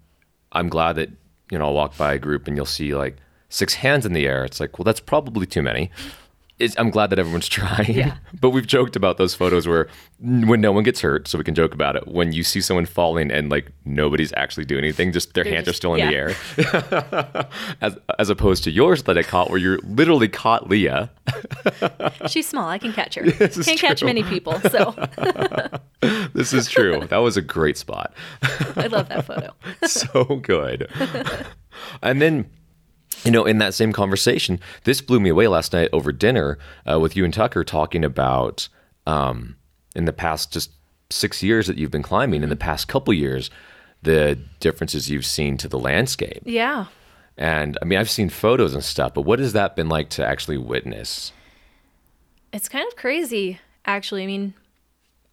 [0.52, 1.10] I'm glad that,
[1.50, 3.16] you know, I'll walk by a group and you'll see like
[3.48, 4.44] six hands in the air.
[4.44, 5.90] It's like, well, that's probably too many.
[6.58, 7.92] It's, I'm glad that everyone's trying.
[7.94, 8.18] Yeah.
[8.40, 9.88] but we've joked about those photos where
[10.20, 12.06] when no one gets hurt, so we can joke about it.
[12.06, 15.66] When you see someone falling and like nobody's actually doing anything, just their They're hands
[15.68, 17.48] are still in the air.
[17.80, 21.10] as, as opposed to yours that I caught where you're literally caught Leah.
[22.28, 22.68] she's small.
[22.68, 23.22] I can catch her.
[23.32, 24.60] Can't catch many people.
[24.70, 24.94] So
[26.34, 27.06] This is true.
[27.08, 28.12] that was a great spot.
[28.76, 29.52] I love that photo.
[29.86, 30.88] so good.
[32.02, 32.48] and then,
[33.24, 36.58] you know, in that same conversation, this blew me away last night over dinner
[36.90, 38.68] uh, with you and Tucker talking about
[39.06, 39.56] um,
[39.94, 40.70] in the past just
[41.10, 43.50] six years that you've been climbing, in the past couple years,
[44.02, 46.42] the differences you've seen to the landscape.
[46.44, 46.86] Yeah.
[47.36, 50.26] And I mean, I've seen photos and stuff, but what has that been like to
[50.26, 51.32] actually witness?
[52.52, 54.24] It's kind of crazy, actually.
[54.24, 54.54] I mean,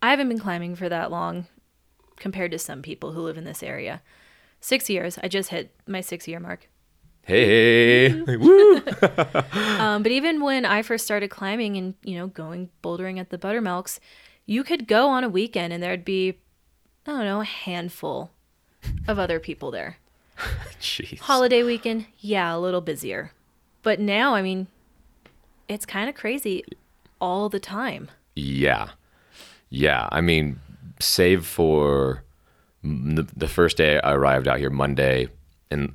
[0.02, 1.48] I haven't been climbing for that long
[2.18, 4.02] compared to some people who live in this area.
[4.62, 5.18] Six years.
[5.24, 6.70] I just hit my six year mark.
[7.24, 8.82] Hey, woo!
[9.80, 13.38] Um, but even when I first started climbing and, you know, going bouldering at the
[13.38, 14.00] Buttermilks,
[14.46, 16.38] you could go on a weekend and there'd be,
[17.08, 18.32] I don't know, a handful
[19.08, 19.98] of other people there.
[20.82, 21.20] Jeez.
[21.20, 23.32] Holiday weekend, yeah, a little busier.
[23.84, 24.68] But now, I mean,
[25.68, 26.64] it's kind of crazy
[27.22, 28.10] all the time.
[28.36, 28.90] Yeah.
[29.70, 30.10] Yeah.
[30.12, 30.60] I mean,
[31.00, 32.24] save for
[32.84, 35.30] the, the first day I arrived out here, Monday,
[35.72, 35.94] in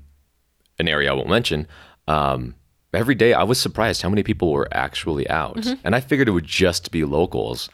[0.79, 1.67] an area I won't mention.
[2.09, 2.55] Um,
[2.93, 5.67] every day I was surprised how many people were actually out.
[5.85, 7.69] And I figured it would just be locals,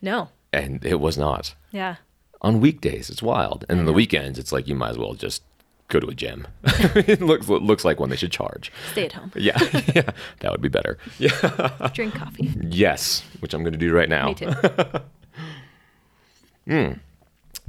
[0.00, 0.28] No.
[0.52, 1.54] and it was not.
[1.70, 1.96] Yeah.
[2.40, 3.64] On weekdays, it's wild.
[3.68, 5.42] And on the weekends, it's like you might as well just
[5.88, 6.46] go to a gym.
[6.64, 8.72] it looks, looks like one they should charge.
[8.92, 9.30] Stay at home.
[9.36, 9.58] Yeah.
[9.94, 10.10] yeah.
[10.40, 10.98] That would be better.
[11.18, 11.90] Yeah.
[11.92, 12.52] Drink coffee.
[12.68, 13.22] Yes.
[13.40, 14.28] Which I'm going to do right now.
[14.28, 14.50] Me too.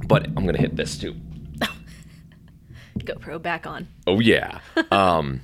[0.00, 1.14] But I'm going to hit this too.
[2.98, 3.88] GoPro back on.
[4.06, 4.60] Oh yeah.
[4.90, 5.40] Um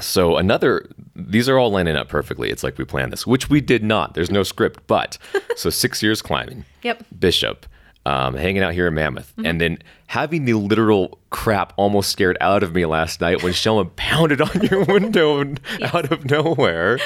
[0.00, 2.50] so another these are all lining up perfectly.
[2.50, 4.14] It's like we planned this, which we did not.
[4.14, 5.18] There's no script, but
[5.56, 6.64] so 6 years climbing.
[6.82, 7.04] Yep.
[7.18, 7.66] Bishop
[8.06, 12.62] um, hanging out here in Mammoth, and then having the literal crap almost scared out
[12.62, 16.98] of me last night when Shelma pounded on your window and out of nowhere.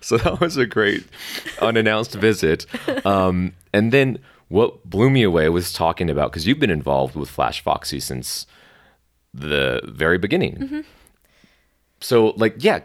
[0.00, 1.04] so that was a great
[1.60, 2.66] unannounced visit.
[3.06, 4.18] Um, and then
[4.50, 8.46] what blew me away was talking about because you've been involved with Flash Foxy since
[9.32, 10.84] the very beginning.
[12.00, 12.80] So, like, yeah,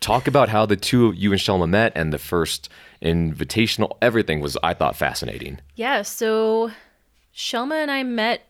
[0.00, 2.68] talk about how the two of you and Shelma met and the first
[3.02, 3.96] invitational.
[4.02, 5.58] Everything was, I thought, fascinating.
[5.74, 6.70] Yeah, so
[7.32, 8.42] Shelma and I met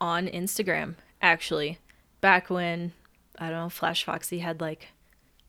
[0.00, 1.78] on Instagram, actually,
[2.20, 2.92] back when,
[3.36, 4.86] I don't know, Flash Foxy had like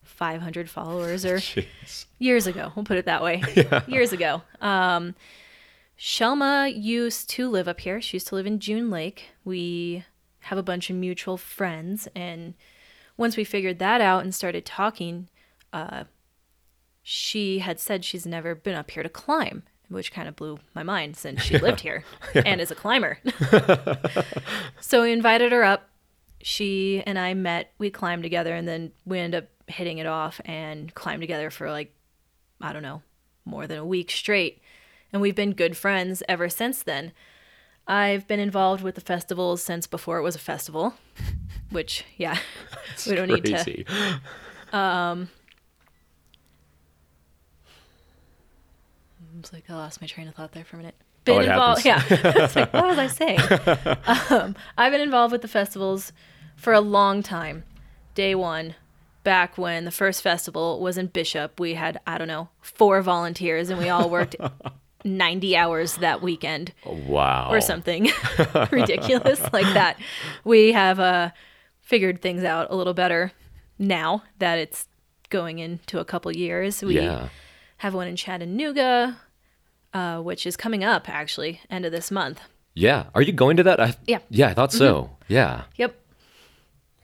[0.04, 1.40] 500 followers or
[2.20, 2.72] years ago.
[2.76, 3.44] We'll put it that way.
[3.88, 4.42] Years ago.
[4.60, 5.14] Um,
[6.04, 8.02] Shelma used to live up here.
[8.02, 9.26] She used to live in June Lake.
[9.46, 10.04] We
[10.40, 12.08] have a bunch of mutual friends.
[12.16, 12.56] And
[13.18, 15.30] once we figured that out and started talking,
[15.72, 16.06] uh,
[17.04, 20.82] she had said she's never been up here to climb, which kind of blew my
[20.82, 23.20] mind since she lived here and is a climber.
[24.82, 25.88] so we invited her up.
[26.42, 30.42] She and I met, we climbed together, and then we ended up hitting it off
[30.46, 31.94] and climbed together for like,
[32.60, 33.04] I don't know,
[33.46, 34.64] more than a week straight.
[35.14, 37.12] And we've been good friends ever since then.
[37.88, 40.94] I've been involved with the festivals since before it was a festival,
[41.72, 42.38] which, yeah,
[43.08, 43.52] we don't need to.
[43.64, 43.86] Crazy.
[44.72, 45.26] I
[49.42, 50.96] was like, I lost my train of thought there for a minute.
[51.00, 52.20] Oh, Been it involved, happens.
[52.24, 52.32] yeah.
[52.36, 53.40] I was like, what was I saying?
[54.30, 56.12] um, I've been involved with the festivals
[56.56, 57.64] for a long time.
[58.16, 58.76] Day one,
[59.24, 63.70] back when the first festival was in Bishop, we had I don't know four volunteers,
[63.70, 64.36] and we all worked
[65.04, 67.50] ninety hours that weekend Wow.
[67.52, 68.10] or something
[68.72, 69.98] ridiculous like that.
[70.44, 71.30] We have uh,
[71.82, 73.32] figured things out a little better
[73.80, 74.88] now that it's
[75.30, 76.82] going into a couple years.
[76.84, 77.30] We Yeah.
[77.78, 79.18] have one in Chattanooga,
[79.94, 82.42] uh, which is coming up actually, end of this month.
[82.74, 83.06] Yeah.
[83.16, 83.80] Are you going to that?
[83.80, 84.20] I, Yeah.
[84.30, 85.10] Yeah, I thought so.
[85.28, 85.64] Yeah.
[85.78, 85.96] Yep.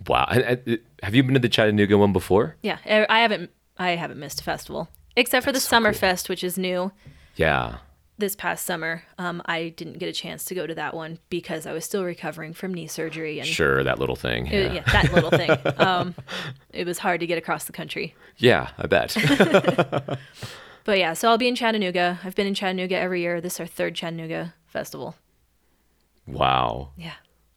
[0.07, 0.27] Wow.
[0.29, 2.55] And, and, have you been to the Chattanooga one before?
[2.61, 2.77] Yeah.
[2.85, 6.91] I I haven't I haven't missed a festival except for the Summerfest, which is new
[7.35, 7.77] Yeah.
[8.17, 9.03] This past summer.
[9.19, 12.03] Um, I didn't get a chance to go to that one because I was still
[12.03, 14.47] recovering from knee surgery and Sure, that little thing.
[14.47, 14.73] it- Yeah.
[14.73, 15.51] yeah, that little thing.
[15.77, 16.15] Um,
[16.73, 18.15] it was hard to get across the country.
[18.37, 19.15] Yeah, I bet.
[20.83, 22.17] But yeah, so I'll be in Chattanooga.
[22.23, 23.41] I've been in Chattanooga every year.
[23.41, 25.15] This is our third Chattanooga festival.
[26.25, 26.91] wow.
[26.95, 27.15] Yeah.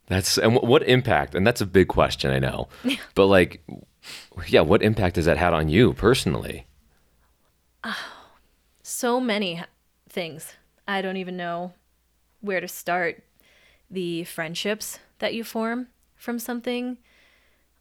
[0.09, 1.37] That's and what impact?
[1.37, 2.69] And that's a big question, I know.
[3.15, 3.63] But like,
[4.49, 6.67] yeah, what impact has that had on you personally?
[7.85, 7.97] Oh,
[8.83, 9.63] so many
[10.11, 10.55] things.
[10.87, 11.73] I don't even know
[12.41, 13.23] where to start.
[13.91, 16.99] The friendships that you form from something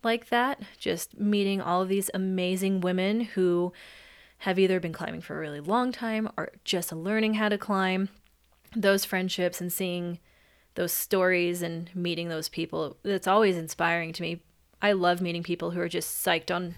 [0.03, 3.73] like that, just meeting all of these amazing women who
[4.39, 8.09] have either been climbing for a really long time or just learning how to climb.
[8.75, 10.19] Those friendships and seeing
[10.75, 14.41] those stories and meeting those people, it's always inspiring to me.
[14.81, 16.75] I love meeting people who are just psyched on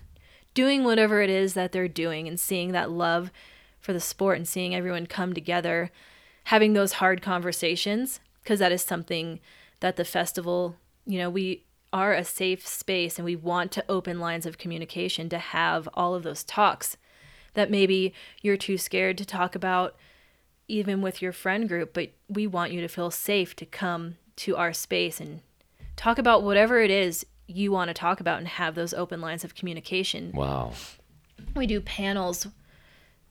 [0.54, 3.32] doing whatever it is that they're doing and seeing that love
[3.82, 5.92] for the sport and seeing everyone come together,
[6.46, 9.40] having those hard conversations, because that is something
[9.80, 14.20] that the festival, you know, we are a safe space and we want to open
[14.20, 16.96] lines of communication to have all of those talks
[17.54, 19.96] that maybe you're too scared to talk about
[20.68, 24.56] even with your friend group, but we want you to feel safe to come to
[24.56, 25.42] our space and
[25.98, 29.44] talk about whatever it is you want to talk about and have those open lines
[29.44, 30.32] of communication.
[30.34, 30.72] Wow.
[31.56, 32.48] We do panels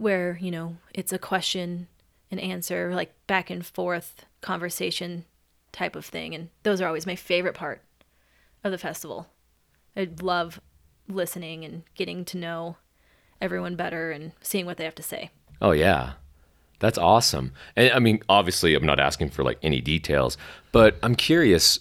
[0.00, 1.86] where, you know, it's a question
[2.30, 5.26] and answer, like back and forth conversation
[5.72, 6.34] type of thing.
[6.34, 7.82] And those are always my favorite part
[8.64, 9.28] of the festival.
[9.94, 10.58] I love
[11.06, 12.76] listening and getting to know
[13.42, 15.30] everyone better and seeing what they have to say.
[15.60, 16.12] Oh yeah.
[16.78, 17.52] That's awesome.
[17.76, 20.38] And I mean, obviously I'm not asking for like any details,
[20.72, 21.78] but I'm curious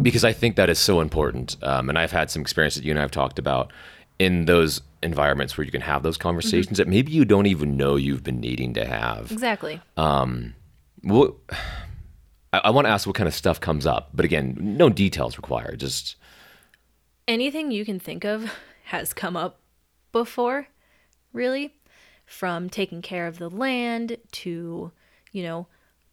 [0.00, 1.58] because I think that is so important.
[1.62, 3.74] Um, and I've had some experience that you and I have talked about
[4.18, 7.96] in those environments where you can have those conversations that maybe you don't even know
[7.96, 9.30] you've been needing to have.
[9.30, 9.80] Exactly.
[9.96, 10.54] Um,
[11.02, 11.34] What
[12.52, 15.36] I, I want to ask what kind of stuff comes up, but again, no details
[15.36, 15.80] required.
[15.80, 16.16] Just
[17.26, 18.52] anything you can think of
[18.84, 19.60] has come up
[20.12, 20.68] before,
[21.32, 21.74] really,
[22.26, 24.92] from taking care of the land to,
[25.32, 25.66] you know,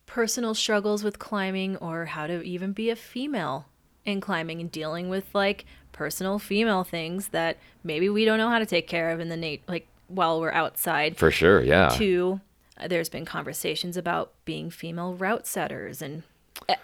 [0.06, 3.68] personal struggles with climbing or how to even be a female
[4.06, 5.66] in climbing and dealing with like
[6.00, 9.36] personal female things that maybe we don't know how to take care of in the
[9.36, 11.90] nat- like while we're outside for sure, yeah.
[11.90, 12.40] to
[12.80, 16.24] uh, there's been conversations about being female route setters and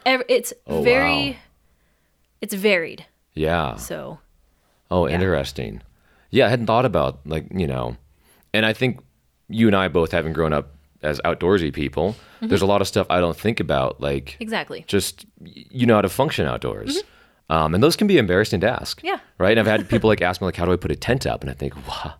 [0.05, 1.35] ev- it's Oh, very wow.
[2.41, 3.77] it's varied Yeah.
[3.77, 4.19] so
[4.91, 5.81] Oh, interesting.
[6.29, 7.95] Yeah, I hadn't thought about like you know,
[8.53, 8.99] and I think
[9.47, 10.67] you and I both having grown up
[11.01, 15.25] as outdoorsy people, there's a lot of stuff I don't think about, like exactly just
[15.41, 17.01] you know how to function outdoors,
[17.49, 19.01] um, and those can be embarrassing to ask.
[19.03, 19.19] Yeah.
[19.37, 19.57] right.
[19.57, 21.41] And I've had people like ask me like, how do I put a tent up?
[21.41, 22.17] And I think, what?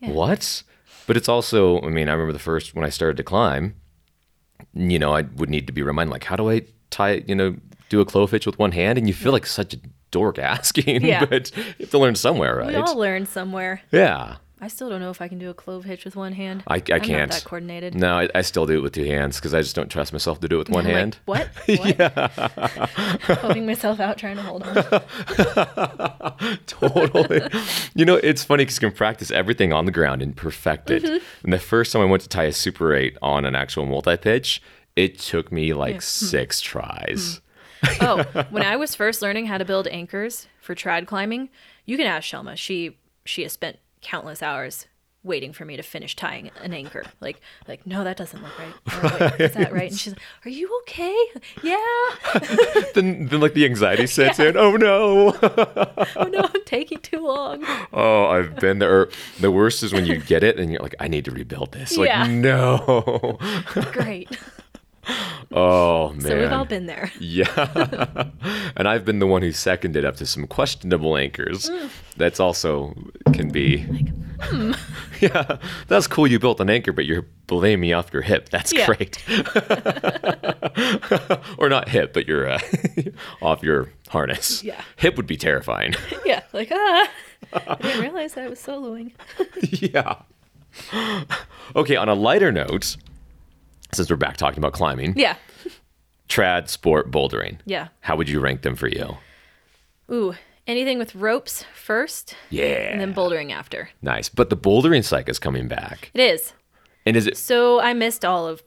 [0.00, 0.62] What?
[1.06, 3.74] But it's also, I mean, I remember the first when I started to climb,
[4.74, 7.56] you know, I would need to be reminded like, how do I tie, you know,
[7.88, 8.98] do a clove hitch with one hand?
[8.98, 9.78] And you feel like such a
[10.10, 11.24] dork asking, Yeah.
[11.24, 12.68] but you have to learn somewhere, right?
[12.68, 14.36] we all learn somewhere Yeah.
[14.60, 16.64] I still don't know if I can do a clove hitch with one hand.
[16.66, 17.30] I, I I'm can't.
[17.30, 17.94] Not that coordinated.
[17.94, 20.40] No, I, I still do it with two hands because I just don't trust myself
[20.40, 21.18] to do it with one like, hand.
[21.26, 21.48] what?
[21.66, 21.96] what?
[23.22, 26.58] Poking myself out trying to hold on.
[26.66, 27.42] totally.
[27.94, 31.02] you know, it's funny because you can practice everything on the ground and perfect it.
[31.02, 31.24] Mm-hmm.
[31.44, 34.16] And the first time I went to tie a Super 8 on an actual multi
[34.16, 34.60] pitch,
[34.96, 36.00] it took me like Hmm.
[36.00, 37.40] six tries.
[38.00, 41.48] Oh, when I was first learning how to build anchors for trad climbing,
[41.84, 42.56] you can ask Shelma.
[42.56, 44.86] She she has spent countless hours
[45.24, 47.02] waiting for me to finish tying an anchor.
[47.20, 48.72] Like, like no, that doesn't look right.
[49.02, 49.90] Oh, is that right?
[49.90, 51.16] And she's like, "Are you okay?
[51.62, 51.76] Yeah.
[52.94, 54.56] then, then like the anxiety sets in.
[54.56, 55.36] Oh no.
[55.42, 59.08] Oh no, I'm taking too long." oh, I've been there.
[59.40, 61.96] The worst is when you get it and you're like, I need to rebuild this.
[61.96, 62.26] Like, Yeah.
[62.26, 63.38] no.
[63.92, 64.38] Great.
[65.50, 66.20] Oh man.
[66.20, 67.10] So we've all been there.
[67.20, 68.28] Yeah.
[68.76, 71.70] and I've been the one who seconded up to some questionable anchors.
[71.70, 71.90] Mm.
[72.16, 72.94] That's also
[73.32, 73.86] can be.
[75.20, 75.56] Yeah.
[75.88, 78.50] That's cool you built an anchor, but you're blaming me off your hip.
[78.50, 78.86] That's Yeah.
[78.86, 79.18] great.
[81.58, 82.60] or not hip, but you're uh,
[83.42, 84.62] off your harness.
[84.62, 84.80] Yeah.
[84.96, 85.94] Hip would be terrifying.
[86.24, 87.10] Yeah, like ah,
[87.52, 89.10] I didn't realize I was soloing.
[89.72, 90.16] yeah.
[91.74, 92.96] Okay, on a lighter note,
[93.92, 95.36] since we're back talking about climbing, Yeah,
[96.28, 97.58] trad, sport, bouldering.
[97.64, 97.88] yeah.
[98.00, 99.16] How would you rank them for you?
[100.10, 100.34] Ooh,
[100.66, 102.64] anything with ropes first, Yeah.
[102.92, 103.90] and then bouldering after.
[104.02, 104.28] Nice.
[104.28, 106.10] But the bouldering cycle is coming back.
[106.14, 106.52] It is.
[107.06, 108.62] And is it So I missed all of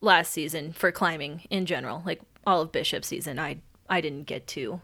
[0.00, 3.38] last season for climbing in general, like all of Bishop season.
[3.38, 3.58] I
[3.88, 4.80] I didn't get to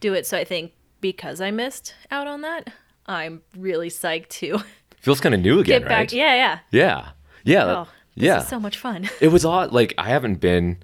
[0.00, 2.72] do it, so I think because I missed out on that,
[3.06, 4.60] I'm really psyched to
[5.00, 5.98] feels kind of new again, get back.
[5.98, 6.12] right?
[6.12, 6.58] Yeah, yeah.
[6.72, 7.08] Yeah.
[7.44, 7.64] Yeah.
[7.64, 8.40] Oh, yeah.
[8.42, 9.08] is so much fun.
[9.20, 9.72] it was odd.
[9.72, 10.78] Like I haven't been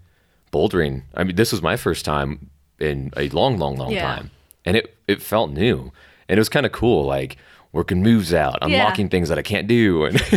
[0.53, 1.03] bouldering.
[1.15, 4.03] I mean, this was my first time in a long, long, long Yeah.
[4.15, 4.31] time,
[4.65, 5.93] and it it felt new,
[6.29, 7.05] and it was kind of cool.
[7.05, 7.37] Like
[7.73, 8.67] working moves out, Yeah.
[8.67, 10.17] unlocking things that I can't do, and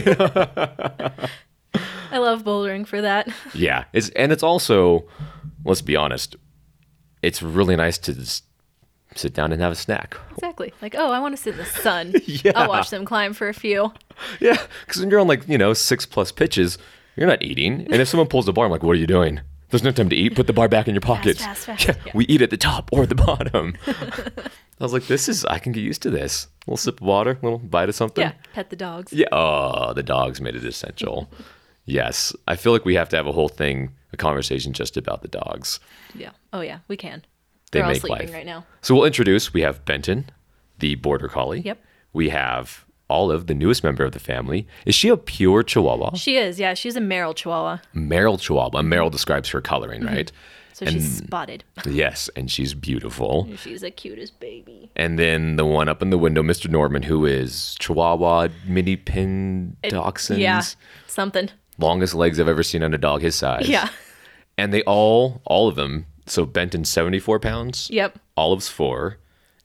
[2.11, 3.29] I love bouldering for that.
[3.53, 5.07] yeah, it's and it's also,
[5.63, 6.35] let's be honest,
[7.21, 8.43] it's really nice to just
[9.15, 10.15] sit down and have a snack.
[10.31, 10.73] Exactly.
[10.81, 12.13] Like, oh, I want to sit in the sun.
[12.25, 12.53] Yeah.
[12.55, 13.93] I'll watch them climb for a few.
[14.39, 16.77] Yeah, because when you're on like you know six plus pitches,
[17.15, 19.41] you're not eating, and if someone pulls the bar, I'm like, what are you doing?
[19.69, 20.35] There's no time to eat.
[20.35, 21.43] Put the bar back in your pockets.
[21.43, 21.85] fast, fast.
[21.87, 22.11] Yeah, Yeah.
[22.13, 23.75] we eat at the top or the bottom.
[23.87, 26.47] I was like, this is I can get used to this.
[26.67, 28.21] A little sip of water, a little bite of something.
[28.23, 29.13] Yeah, pet the dogs.
[29.13, 29.27] Yeah.
[29.31, 31.29] Oh, the dogs made it essential.
[31.85, 35.21] yes, I feel like we have to have a whole thing, a conversation just about
[35.21, 35.79] the dogs.
[36.15, 36.31] Yeah.
[36.53, 37.23] Oh yeah, we can.
[37.71, 38.33] They They're all sleeping life.
[38.33, 38.65] right now.
[38.81, 39.53] So we'll introduce.
[39.53, 40.29] We have Benton,
[40.79, 41.61] the border collie.
[41.61, 41.79] Yep.
[42.13, 44.67] We have Olive, the newest member of the family.
[44.85, 46.15] Is she a pure Chihuahua?
[46.15, 46.59] She is.
[46.59, 48.79] Yeah, she's a merle Chihuahua, merle Chihuahua.
[48.79, 50.15] And merle describes her coloring, mm-hmm.
[50.15, 50.31] right?
[50.73, 51.63] so she's spotted.
[51.85, 53.49] Yes, and she's beautiful.
[53.57, 54.91] She's the cutest baby.
[54.95, 56.69] And then the one up in the window, Mr.
[56.69, 60.39] Norman, who is Chihuahua mini pin dachshunds.
[60.39, 60.63] Yeah,
[61.07, 61.49] something.
[61.77, 63.67] Longest legs I've ever seen on a dog his size.
[63.67, 63.89] Yeah.
[64.57, 67.89] And they all, all of them, so Benton's 74 pounds.
[67.91, 68.19] Yep.
[68.37, 69.17] Olive's four.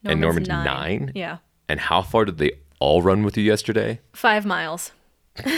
[0.05, 0.65] and Norman's nine.
[0.65, 1.13] nine.
[1.15, 1.39] Yeah.
[1.69, 4.01] And how far did they all run with you yesterday?
[4.13, 4.93] Five miles.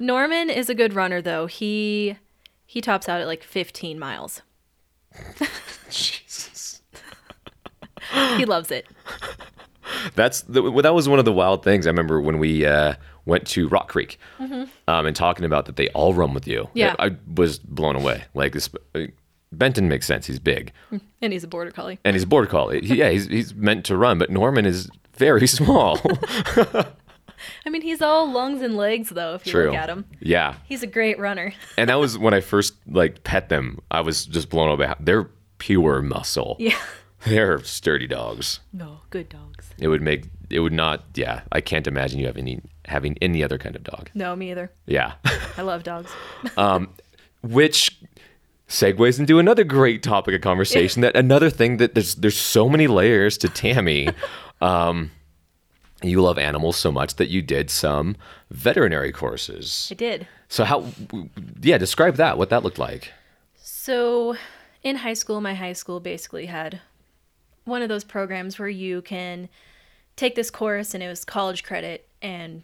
[0.00, 1.46] Norman is a good runner though.
[1.46, 2.16] He
[2.66, 4.42] he tops out at like 15 miles.
[5.90, 6.82] Jesus.
[8.36, 8.86] He loves it.
[10.14, 11.86] That's the, that was one of the wild things.
[11.86, 14.68] I remember when we uh, went to Rock Creek um,
[15.06, 16.62] and talking about that they all run with you.
[16.64, 16.78] Mm-hmm.
[16.78, 16.94] Yeah.
[16.98, 18.24] I, I was blown away.
[18.34, 19.06] Like this, uh,
[19.52, 20.26] Benton makes sense.
[20.26, 20.72] He's big
[21.22, 21.98] And he's a border collie.
[22.04, 22.80] and he's a border collie.
[22.86, 26.00] He- yeah, he's he's meant to run, but Norman is very small.
[27.66, 29.66] I mean, he's all lungs and legs though if you True.
[29.66, 30.04] look at him.
[30.20, 31.52] Yeah, He's a great runner.
[31.76, 33.80] and that was when I first like pet them.
[33.90, 34.92] I was just blown away.
[35.00, 35.28] They're
[35.58, 36.56] pure muscle.
[36.60, 36.78] Yeah.
[37.24, 38.60] They're sturdy dogs.
[38.72, 39.70] No, good dogs.
[39.78, 41.04] It would make it would not.
[41.14, 44.10] Yeah, I can't imagine you having any, having any other kind of dog.
[44.14, 44.72] No, me either.
[44.86, 45.14] Yeah.
[45.56, 46.10] I love dogs.
[47.42, 48.00] which
[48.68, 52.86] segues into another great topic of conversation that another thing that there's there's so many
[52.86, 54.08] layers to Tammy.
[54.60, 55.10] um,
[56.02, 58.16] you love animals so much that you did some
[58.50, 59.88] veterinary courses.
[59.90, 60.26] I did.
[60.48, 60.86] So how
[61.60, 63.12] yeah, describe that, what that looked like.
[63.56, 64.36] So,
[64.82, 66.80] in high school, my high school basically had
[67.64, 69.48] one of those programs where you can
[70.16, 72.62] take this course and it was college credit and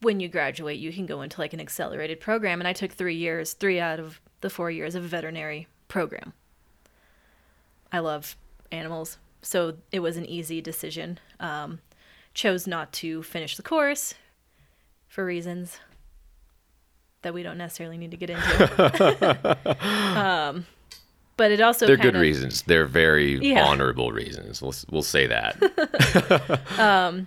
[0.00, 3.14] when you graduate you can go into like an accelerated program and I took 3
[3.14, 6.32] years, 3 out of the 4 years of a veterinary program.
[7.90, 8.36] I love
[8.70, 11.18] animals, so it was an easy decision.
[11.38, 11.80] Um,
[12.34, 14.14] chose not to finish the course
[15.06, 15.78] for reasons
[17.22, 19.76] that we don't necessarily need to get into.
[20.20, 20.66] um,
[21.36, 22.62] but it also They're kind good of, reasons.
[22.62, 23.64] They're very Yeah.
[23.66, 24.60] honorable reasons.
[24.62, 25.56] We'll we'll say that.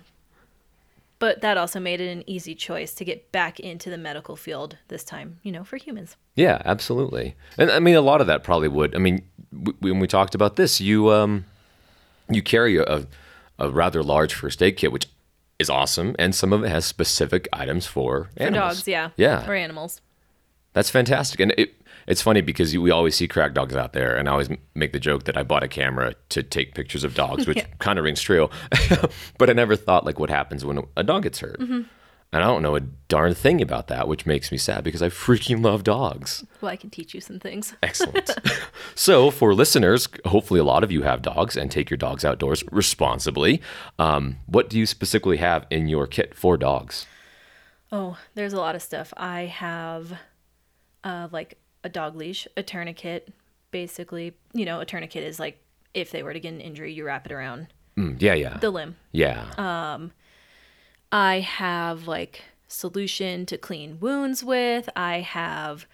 [1.20, 4.76] But that also made it an easy choice to get back into the medical field
[4.86, 6.16] this time, you know, for humans.
[6.36, 7.34] Yeah, absolutely.
[7.56, 8.94] And I mean, a lot of that probably would.
[8.94, 11.44] I mean, w- when we talked about this, you um,
[12.30, 13.04] you carry a,
[13.58, 15.08] a rather large first aid kit, which
[15.58, 18.76] is awesome, and some of it has specific items for For animals.
[18.76, 19.10] dogs, yeah.
[19.16, 19.44] Yeah.
[19.48, 20.00] Or animals.
[20.72, 21.40] That's fantastic.
[21.40, 21.74] And it,
[22.08, 24.98] it's funny because we always see crack dogs out there, and I always make the
[24.98, 28.20] joke that I bought a camera to take pictures of dogs, which kind of rings
[28.20, 28.48] true.
[29.38, 31.60] but I never thought like what happens when a dog gets hurt.
[32.30, 35.08] And I don't know a darn thing about that, which makes me sad because I
[35.08, 36.44] freaking love dogs.
[36.60, 37.74] Well, I can teach you some things.
[37.82, 38.30] Excellent.
[38.94, 42.62] so, for listeners, hopefully a lot of you have dogs and take your dogs outdoors
[42.70, 43.62] responsibly.
[43.98, 47.06] Um, what do you specifically have in your kit for dogs?
[47.90, 49.14] Oh, there's a lot of stuff.
[49.16, 50.12] I have
[51.04, 53.32] uh, like a dog leash, a tourniquet.
[53.70, 55.62] Basically, you know, a tourniquet is like
[55.94, 58.56] if they were to get an injury, you wrap it around Mm, yeah, yeah.
[58.58, 58.96] the limb.
[59.12, 59.44] yeah.
[59.58, 60.12] Um,
[61.10, 64.88] I have like solution to clean wounds with.
[64.96, 65.86] I have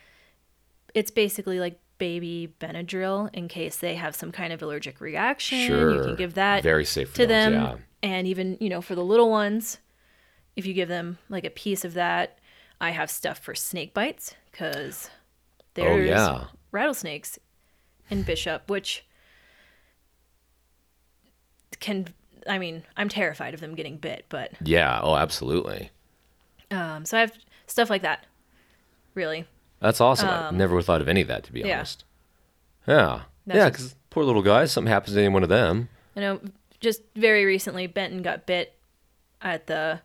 [0.95, 5.67] it's basically like baby Benadryl in case they have some kind of allergic reaction.
[5.67, 5.95] Sure.
[5.95, 7.53] You can give that Very safe to dogs, them.
[7.55, 7.77] yeah.
[8.03, 9.79] And even, you know, for the little ones,
[10.57, 12.39] if you give them like a piece of that,
[12.81, 15.09] I have stuff for snake bites because
[15.75, 16.45] there's Oh, yeah.
[16.73, 17.39] rattlesnakes
[18.11, 19.05] in Bishop, which
[21.81, 22.09] can
[22.47, 25.01] I mean, I'm terrified of them getting bit, but yeah.
[25.03, 25.91] Oh, absolutely.
[26.71, 27.33] um, so I have
[27.67, 28.27] stuff like that.
[29.15, 29.47] Really,
[29.81, 30.29] That's awesome.
[30.29, 31.77] I never thought of any of that, to be Um, yeah.
[31.77, 32.05] honest.
[32.87, 33.21] Yeah.
[33.47, 35.89] That's yeah, because poor little guys, something happens to any one of them.
[36.17, 36.41] I know.
[36.81, 38.75] Just very recently, Benton got bit
[39.41, 40.01] at the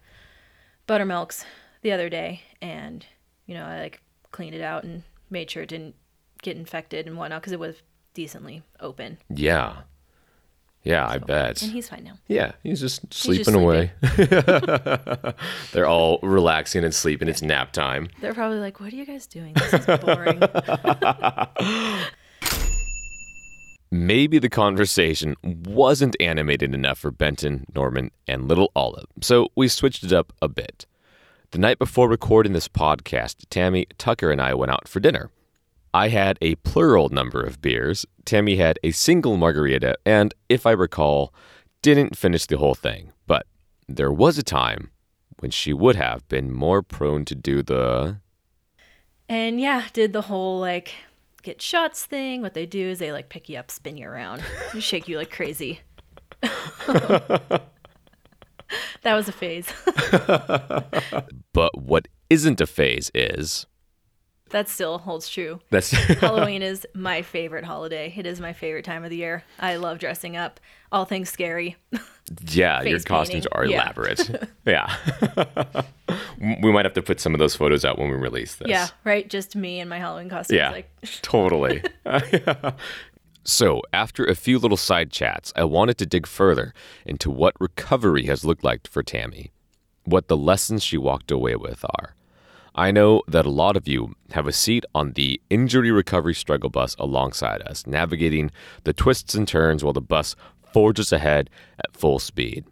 [0.87, 1.43] buttermilks
[1.81, 3.05] the other day, and
[3.47, 4.01] you know, I like
[4.31, 5.95] cleaned it out and made sure it didn't
[6.41, 7.75] get infected and whatnot because it was
[8.13, 9.77] decently open, Yeah.
[10.81, 11.61] Yeah, I bet.
[11.61, 12.13] and he's fine now.
[12.29, 13.91] Yeah, he's just just sleeping away.
[15.73, 17.27] They're all relaxing and sleeping.
[17.27, 18.07] It's nap time.
[18.21, 19.53] They're probably like, "What are you guys doing?
[19.55, 20.39] This is boring."
[23.91, 30.03] Maybe the conversation wasn't animated enough for Benton, Norman, and little Olive, so we switched
[30.03, 30.85] it up a bit.
[31.51, 35.31] The night before recording this podcast, Tammy, Tucker, and I went out for dinner.
[35.91, 40.71] I had a plural number of beers, Tammy had a single margarita, and if I
[40.71, 41.33] recall,
[41.81, 43.13] didn't finish the whole thing.
[43.25, 43.47] But
[43.87, 44.91] there was a time
[45.39, 48.17] when she would have been more prone to do the
[49.27, 50.93] and yeah, did the whole like
[51.41, 52.43] get shots thing.
[52.43, 55.17] What they do is they like pick you up, spin you around, and shake you
[55.17, 55.79] like crazy.
[59.01, 59.71] that was a phase.
[61.53, 63.65] But what isn't a phase is
[64.51, 65.59] that still holds true.
[65.69, 68.13] that's Halloween is my favorite holiday.
[68.15, 69.43] It is my favorite time of the year.
[69.59, 70.59] I love dressing up,
[70.91, 71.75] all things scary.
[72.47, 73.51] yeah, your costumes painting.
[73.51, 73.81] are Yeah.
[73.83, 74.49] elaborate.
[74.65, 74.95] yeah.
[76.63, 78.69] we might have to put some of those photos out when we release this.
[78.69, 79.27] Yeah, right.
[79.29, 80.57] Just me in my Halloween costume.
[80.57, 80.71] Yeah.
[80.71, 80.89] Like,
[81.21, 81.83] Totally.
[83.43, 86.73] So, after a few little side chats, I wanted to dig further
[87.05, 89.51] into what recovery has looked like for Tammy,
[90.03, 92.15] what the lessons she walked away with are.
[92.75, 96.69] I know that a lot of you have a seat on the injury recovery struggle
[96.69, 98.51] bus alongside us, navigating
[98.83, 100.35] the twists and turns while the bus
[100.71, 102.65] forges ahead at full speed.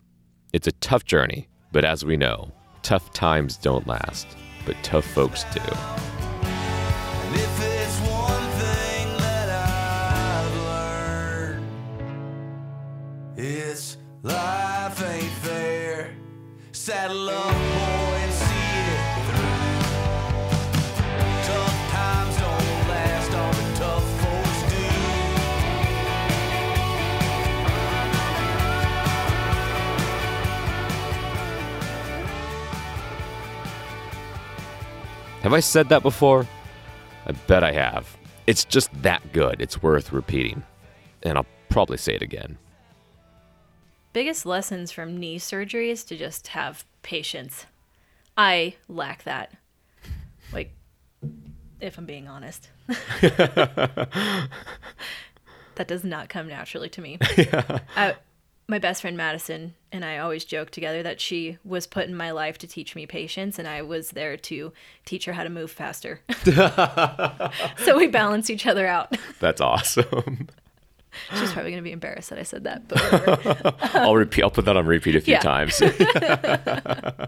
[0.54, 2.52] It's a tough journey, but as we know,
[2.84, 4.28] tough times don't last,
[4.66, 6.17] but tough folks do.
[13.38, 16.10] It's life ain't fair.
[16.72, 19.68] Saddle up, boy, and see it through.
[21.46, 24.86] Tough times don't last, all the tough folks do.
[35.44, 36.48] Have I said that before?
[37.28, 38.18] I bet I have.
[38.48, 39.62] It's just that good.
[39.62, 40.64] It's worth repeating.
[41.22, 42.58] And I'll probably say it again.
[44.18, 47.68] Biggest lessons from knee surgery is to just have patience.
[48.36, 49.52] I lack that.
[50.52, 50.72] Like,
[51.80, 52.68] if I'm being honest,
[53.22, 54.50] that
[55.86, 57.20] does not come naturally to me.
[57.96, 58.16] I,
[58.68, 62.32] my best friend Madison and I always joke together that she was put in my
[62.32, 64.74] life to teach me patience, and I was there to
[65.06, 66.22] teach her how to move faster.
[67.86, 69.16] so we balance each other out.
[69.40, 70.50] That's awesome.
[71.40, 73.76] She's probably going to be embarrassed that I said that, but.
[73.96, 74.44] I'll repeat.
[74.44, 75.40] I'll put that on repeat a few Yeah.
[75.40, 75.82] times.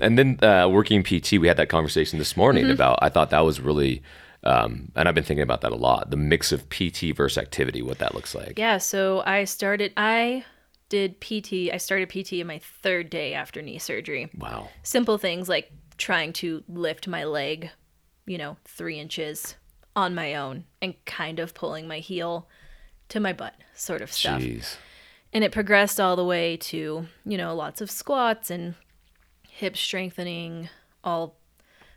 [0.00, 2.72] and then uh, working PT, we had that conversation this morning Mm-hmm.
[2.72, 2.98] about.
[3.02, 4.02] I thought that was really,
[4.44, 6.10] um, and I've been thinking about that a lot.
[6.10, 8.58] The mix of PT versus activity, what that looks like.
[8.58, 10.44] Yeah, so I started I
[10.90, 11.70] did PT.
[11.72, 14.30] I started PT in my third day after knee surgery.
[14.36, 14.68] Wow.
[14.82, 17.70] Simple things like trying to lift my leg,
[18.26, 19.56] you know, 3 inches
[19.96, 22.48] on my own and kind of pulling my heel
[23.12, 24.40] to my butt sort of stuff.
[24.40, 24.76] Jeez.
[25.34, 28.74] And it progressed all the way to, you know, lots of squats and
[29.48, 30.70] hip strengthening,
[31.04, 31.36] all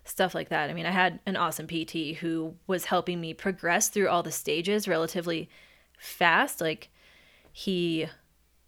[0.04, 0.70] stuff like that.
[0.70, 4.32] I mean, I had an awesome PT who was helping me progress through all the
[4.32, 5.50] stages relatively
[5.98, 6.60] fast.
[6.60, 6.90] Like
[7.52, 8.08] he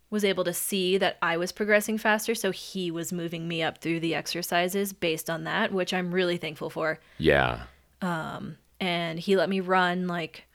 [0.09, 3.79] was able to see that I was progressing faster, so he was moving me up
[3.79, 6.99] through the exercises based on that, which I'm really thankful for.
[7.17, 7.63] Yeah.
[8.01, 10.45] Um, and he let me run like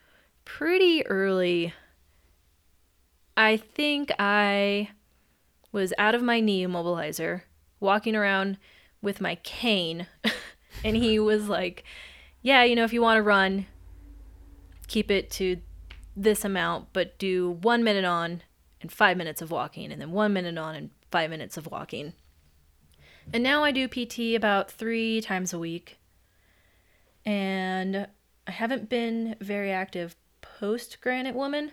[0.44, 1.74] pretty early.
[3.36, 4.90] I think I
[5.70, 7.42] was out of my knee immobilizer,
[7.80, 8.58] walking around
[9.00, 10.06] with my cane,
[10.84, 11.84] and he was like,
[12.42, 13.66] "Yeah, you know, if you want to run,
[14.86, 15.58] keep it to
[16.14, 18.42] this amount, but do one minute on
[18.80, 22.12] and five minutes of walking, and then one minute on and five minutes of walking."
[23.32, 25.98] And now I do PT about three times a week,
[27.24, 28.08] and
[28.46, 31.72] I haven't been very active post Granite Woman,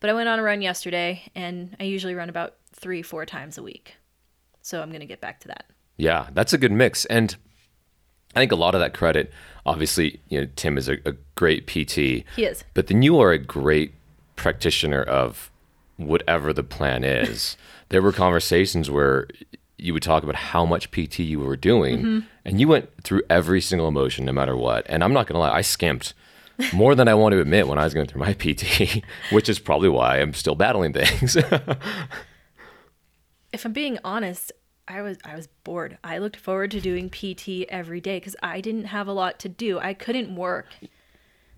[0.00, 3.58] but I went on a run yesterday, and I usually run about three, four times
[3.58, 3.96] a week.
[4.62, 5.64] So I'm going to get back to that.
[5.96, 7.04] Yeah, that's a good mix.
[7.06, 7.34] And
[8.34, 9.32] I think a lot of that credit,
[9.66, 11.94] obviously, you know, Tim is a, a great PT.
[11.96, 12.64] He is.
[12.74, 13.92] But then you are a great
[14.36, 15.50] practitioner of
[15.96, 17.56] whatever the plan is.
[17.90, 19.28] there were conversations where
[19.76, 22.18] you would talk about how much PT you were doing, Mm-hmm.
[22.44, 24.84] and you went through every single emotion, no matter what.
[24.88, 26.14] And I'm not going to lie, I skimped
[26.72, 29.02] more than I want to admit when I was going through my PT,
[29.32, 31.36] which is probably why I'm still battling things.
[33.52, 34.52] If I'm being honest,
[34.86, 35.98] I was I was bored.
[36.04, 39.48] I looked forward to doing PT every day because I didn't have a lot to
[39.48, 39.78] do.
[39.80, 40.66] I couldn't work,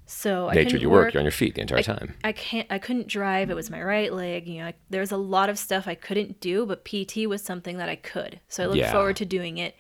[0.06, 2.14] so I Nature, couldn't you work, you're on your feet the entire time.
[2.24, 2.66] I can't.
[2.70, 3.50] I couldn't drive.
[3.50, 4.46] It was my right leg.
[4.48, 7.42] You know, I, there was a lot of stuff I couldn't do, but PT was
[7.42, 8.40] something that I could.
[8.48, 8.92] So I looked Yeah.
[8.92, 9.76] forward to doing it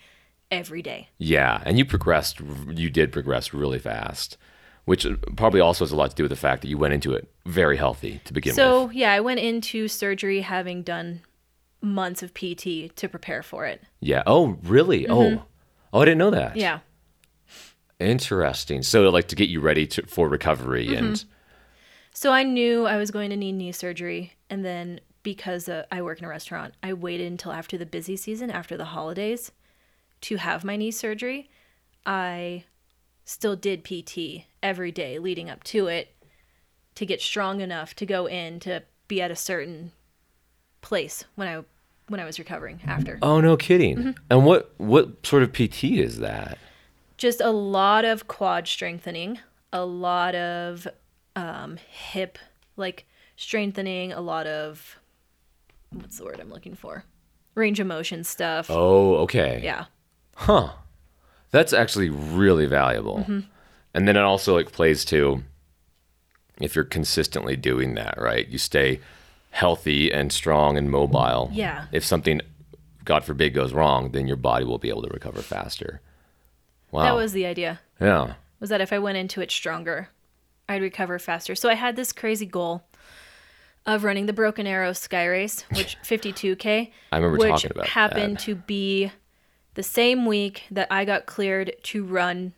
[0.50, 1.08] every day.
[1.16, 2.40] Yeah, and you progressed.
[2.40, 4.36] You did progress really fast,
[4.84, 5.06] which
[5.36, 7.28] probably also has a lot to do with the fact that you went into it
[7.46, 8.92] very healthy to begin So with.
[8.92, 11.22] So, yeah, I went into surgery having done
[11.80, 13.82] months of PT to prepare for it.
[14.00, 14.22] Yeah.
[14.26, 15.08] Oh, really?
[15.08, 15.44] Oh,
[15.92, 16.50] oh, I didn't know that.
[16.50, 16.58] Mm-hmm.
[16.60, 16.78] Yeah.
[18.00, 18.82] Interesting.
[18.82, 21.04] So, like to get you ready to, for recovery, Mm-hmm.
[21.04, 21.24] and
[22.12, 26.02] So I knew I was going to need knee surgery, and then because uh, I
[26.02, 29.52] work in a restaurant, I waited until after the busy season, after the holidays,
[30.22, 31.48] to have my knee surgery.
[32.04, 32.64] I
[33.24, 36.14] still did PT every day leading up to it
[36.94, 39.92] to get strong enough to go in to be at a certain
[40.80, 41.64] place when I
[42.08, 43.18] when I was recovering after.
[43.22, 43.96] oh, no kidding.
[43.96, 44.10] Mm-hmm.
[44.30, 46.58] And what what sort of PT is that?
[47.22, 49.38] just a lot of quad strengthening,
[49.72, 50.88] a lot of
[51.36, 52.36] um, hip
[52.76, 53.06] like
[53.36, 54.98] strengthening, a lot of
[55.90, 57.04] what's the word I'm looking for?
[57.54, 58.66] Range of motion stuff.
[58.68, 59.60] Oh, okay.
[59.62, 59.84] Yeah.
[60.34, 60.70] Huh.
[61.52, 63.18] That's actually really valuable.
[63.18, 63.40] Mm-hmm.
[63.94, 65.42] And then it also like plays to
[66.60, 68.48] if you're consistently doing that, right?
[68.48, 69.00] You stay
[69.50, 71.50] healthy and strong and mobile.
[71.52, 71.86] Yeah.
[71.92, 72.40] If something,
[73.04, 76.00] God forbid, goes wrong, then your body will be able to recover faster.
[76.90, 77.02] Wow.
[77.04, 77.80] That was the idea.
[78.00, 78.34] yeah.
[78.60, 80.08] Was that if I went into it stronger,
[80.68, 81.54] I'd recover faster.
[81.56, 82.84] So I had this crazy goal
[83.84, 86.90] of running the Broken Arrow Sky Race, which 52k.
[87.10, 88.44] I remember which talking about which happened that.
[88.44, 89.10] to be
[89.74, 92.52] the same week that I got cleared to run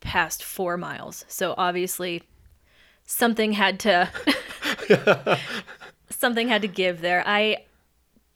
[0.00, 1.24] past four miles.
[1.28, 2.22] So obviously,
[3.04, 4.10] something had to
[6.10, 7.22] something had to give there.
[7.26, 7.64] I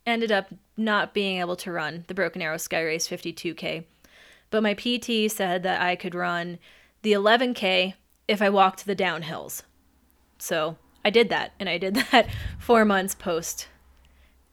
[0.06, 3.84] ended up not being able to run the Broken Arrow Sky Race 52k,
[4.50, 6.58] but my PT said that I could run
[7.02, 7.94] the 11k
[8.26, 9.62] if I walked the downhills.
[10.38, 12.28] So I did that, and I did that
[12.58, 13.68] four months post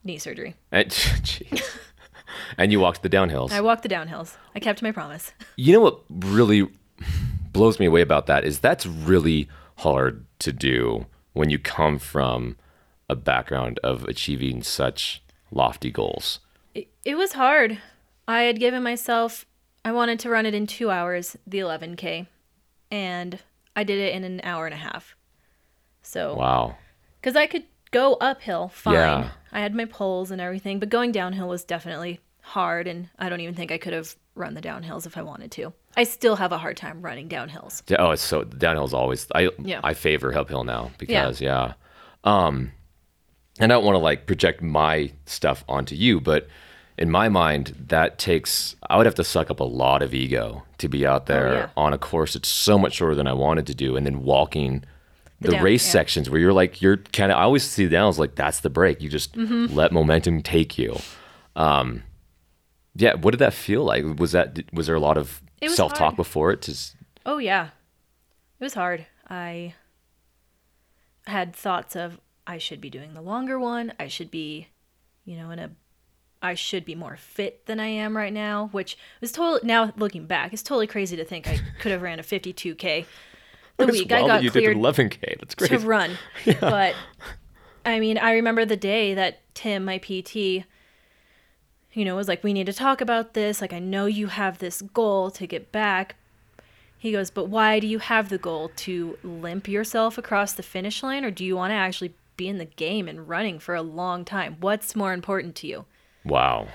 [0.03, 0.55] knee surgery.
[0.73, 1.79] Jeez.
[2.57, 3.51] And you walked the downhills.
[3.51, 4.35] I walked the downhills.
[4.55, 5.31] I kept my promise.
[5.55, 6.67] You know what really
[7.51, 12.57] blows me away about that is that's really hard to do when you come from
[13.09, 15.21] a background of achieving such
[15.51, 16.39] lofty goals.
[16.73, 17.79] It, it was hard.
[18.27, 19.45] I had given myself,
[19.83, 22.27] I wanted to run it in two hours, the 11K,
[22.91, 23.39] and
[23.75, 25.15] I did it in an hour and a half.
[26.01, 26.75] So, Wow.
[27.21, 28.93] because I could go uphill fine.
[28.95, 29.29] Yeah.
[29.51, 33.41] I had my poles and everything, but going downhill was definitely hard, and I don't
[33.41, 35.73] even think I could have run the downhills if I wanted to.
[35.97, 37.81] I still have a hard time running downhills.
[37.97, 39.79] Oh, it's so downhill's always I Yeah.
[39.83, 41.73] I favor uphill now because yeah.
[42.23, 42.71] Um
[43.59, 46.47] and I don't want to like project my stuff onto you, but
[46.97, 50.63] in my mind that takes I would have to suck up a lot of ego
[50.79, 51.69] to be out there Oh, yeah.
[51.77, 54.83] on a course that's so much shorter than I wanted to do and then walking
[55.39, 55.91] the, down- race yeah.
[55.93, 58.69] sections where you're like you're kind of I always see the downs like that's the
[58.69, 59.01] break.
[59.01, 59.73] You just Mm-hmm.
[59.73, 60.97] let momentum take you.
[61.55, 62.03] Um
[62.95, 64.03] yeah, what did that feel like?
[64.19, 66.15] Was that was there a lot of self-talk hard.
[66.15, 66.61] before it?
[66.61, 67.69] Just Oh yeah.
[68.59, 69.05] It was hard.
[69.29, 69.75] I
[71.27, 73.93] had thoughts of I should be doing the longer one.
[73.99, 74.67] I should be,
[75.25, 75.71] you know, in a
[76.41, 80.25] I should be more fit than I am right now, which is totally now looking
[80.25, 83.05] back, it's totally crazy to think I could have ran a 52k
[83.77, 85.39] the week well I got you cleared did 11k.
[85.39, 85.71] That's great.
[85.71, 86.17] to run.
[86.61, 86.95] But
[87.85, 90.65] I mean, I remember the day that Tim, my PT,
[91.95, 93.61] you know, was like, "We need to talk about this.
[93.61, 96.15] Like, I know you have this goal to get back."
[96.97, 101.01] He goes, "But why do you have the goal to limp yourself across the finish
[101.01, 103.81] line, or do you want to actually be in the game and running for a
[103.81, 104.57] long time?
[104.59, 105.85] What's more important to you?"
[106.23, 106.67] Wow.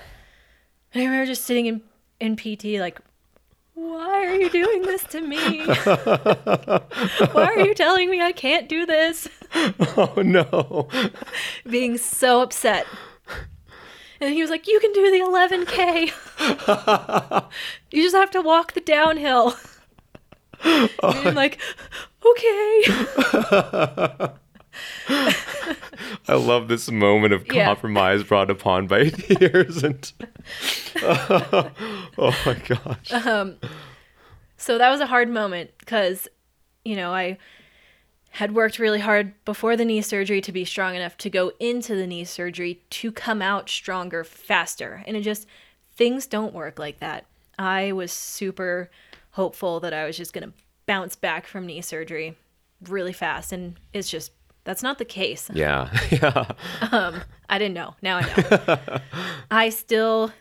[0.93, 1.81] And I remember just sitting in
[2.19, 2.99] in PT like,
[3.73, 5.65] why are you doing this to me?
[7.31, 9.27] why are you telling me I can't do this?
[9.97, 10.87] Oh no.
[11.69, 12.85] Being so upset.
[14.21, 17.43] And he was like, You can do the 11K.
[17.91, 19.55] you just have to walk the downhill.
[20.63, 21.59] And I'm like,
[22.23, 22.83] Okay.
[26.27, 27.65] I love this moment of Yeah.
[27.65, 30.11] compromise brought upon by tears and
[31.03, 31.71] oh
[32.45, 33.11] my gosh.
[33.25, 33.57] Um,
[34.57, 36.27] So that was a hard moment because,
[36.85, 37.37] you know, I
[38.35, 41.95] had worked really hard before the knee surgery to be strong enough to go into
[41.95, 45.03] the knee surgery to come out stronger faster.
[45.05, 45.45] And it just,
[45.95, 47.25] things don't work like that.
[47.59, 48.89] I was super
[49.31, 50.53] hopeful that I was just going to
[50.85, 52.37] bounce back from knee surgery
[52.87, 53.51] really fast.
[53.51, 54.31] And it's just,
[54.63, 55.49] that's not the case.
[55.53, 55.89] Yeah.
[56.11, 56.51] Yeah.
[56.91, 57.95] Um, I didn't know.
[58.01, 58.77] Now I know.
[59.51, 60.31] I still,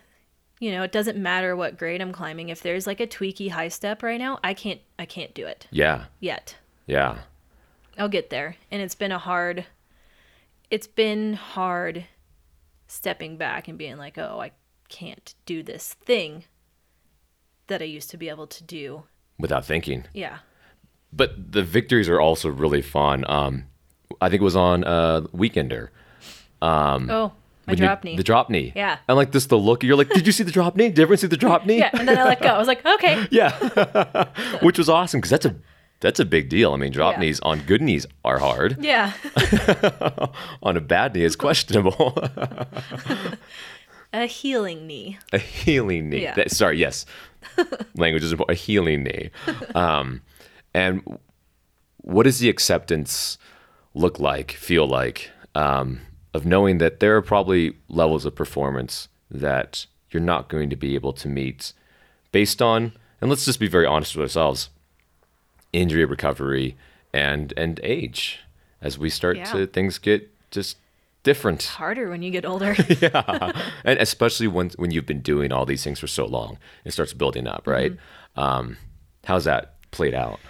[0.60, 2.50] you know, it doesn't matter what grade I'm climbing.
[2.50, 5.66] If there's like a tweaky high step right now, I can't, I can't do it
[5.72, 6.04] Yeah.
[6.20, 6.56] yet.
[6.86, 7.18] Yeah.
[8.00, 8.56] I'll get there.
[8.70, 9.66] And it's been a hard
[10.70, 12.06] it's been hard
[12.86, 14.52] stepping back and being like, "Oh, I
[14.88, 16.44] can't do this thing
[17.66, 19.02] that I used to be able to do."
[19.38, 20.04] Without thinking.
[20.12, 20.38] Yeah.
[21.12, 23.24] But the victories are also really fun.
[23.28, 23.64] Um
[24.20, 25.88] I think it was on uh Weekender.
[26.62, 27.32] oh,
[27.66, 28.16] my when you- drop knee.
[28.16, 28.72] The drop knee.
[28.76, 28.98] Yeah.
[29.08, 30.88] And like this the look you're like, did you see the drop knee?
[30.88, 31.78] Did everyone see the drop knee?
[31.78, 32.48] yeah, and then I let go.
[32.48, 33.50] I was like, "Okay." Yeah.
[34.62, 35.54] Which was awesome because that's a
[36.00, 36.72] that's a big deal.
[36.72, 37.20] I mean, drop Yeah.
[37.20, 38.82] knees on good knees are hard.
[38.82, 39.12] Yeah.
[40.62, 42.16] On a bad knee is questionable.
[44.12, 45.18] a healing knee.
[45.32, 46.22] a healing knee.
[46.22, 46.34] Yeah.
[46.34, 47.06] That- sorry, yes.
[47.96, 48.58] Language is important.
[48.58, 49.30] A healing knee.
[49.74, 50.22] Um,
[50.74, 51.18] and
[51.98, 53.38] what does the acceptance
[53.94, 56.00] look like, feel like, um,
[56.32, 60.94] of knowing that there are probably levels of performance that you're not going to be
[60.94, 61.72] able to meet
[62.32, 64.70] based on, and let's just be very honest with ourselves,
[65.72, 66.76] injury recovery
[67.12, 68.40] and and age
[68.80, 69.44] as we start Yeah.
[69.52, 70.78] to things get just
[71.22, 72.74] different Harder when you get older.
[73.00, 73.52] yeah.
[73.84, 77.12] and especially when when you've been doing all these things for so long, it starts
[77.12, 77.96] building up, right?
[78.36, 78.76] Um,
[79.24, 80.40] how's that played out?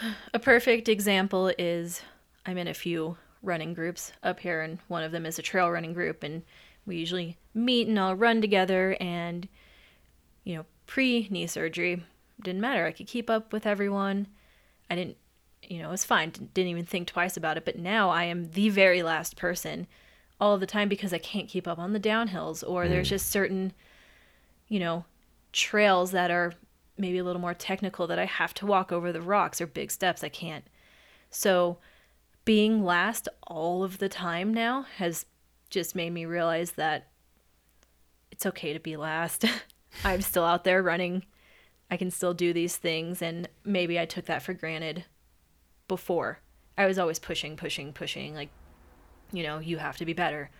[0.34, 2.02] A perfect example is
[2.46, 5.68] I'm in a few running groups up here, and one of them is a trail
[5.70, 6.42] running group, and
[6.86, 8.96] we usually meet and all run together.
[9.00, 9.48] And
[10.44, 12.04] you know, pre knee surgery,
[12.42, 12.86] didn't matter.
[12.86, 14.28] I could keep up with everyone.
[14.90, 15.16] I didn't,
[15.62, 16.30] you know, it was fine.
[16.30, 17.64] Didn't even think twice about it.
[17.64, 19.86] But now I am the very last person
[20.40, 23.10] all the time because I can't keep up on the downhills, or there's mm.
[23.10, 23.72] just certain,
[24.68, 25.04] you know,
[25.52, 26.54] trails that are
[26.96, 29.90] maybe a little more technical that I have to walk over the rocks or big
[29.90, 30.22] steps.
[30.24, 30.64] I can't.
[31.30, 31.78] So
[32.44, 35.26] being last all of the time now has
[35.70, 37.08] just made me realize that
[38.30, 39.44] it's okay to be last.
[40.04, 41.24] I'm still out there running.
[41.90, 43.22] I can still do these things.
[43.22, 45.04] And maybe I took that for granted
[45.86, 46.40] before.
[46.76, 48.34] I was always pushing, pushing, pushing.
[48.34, 48.50] Like,
[49.32, 50.50] you know, you have to be better.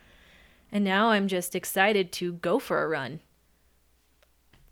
[0.73, 3.21] And now I'm just excited to go for a run.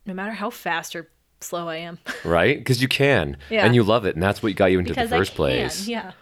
[0.04, 1.08] No matter how fast or
[1.40, 1.98] slow I am.
[2.24, 2.58] Right?
[2.58, 3.64] Because you can, Yeah.
[3.64, 5.86] and you love it, and that's what got you into because the first place.
[5.86, 6.12] Yeah.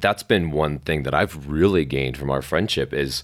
[0.00, 3.22] That's been one thing that I've really gained from our friendship is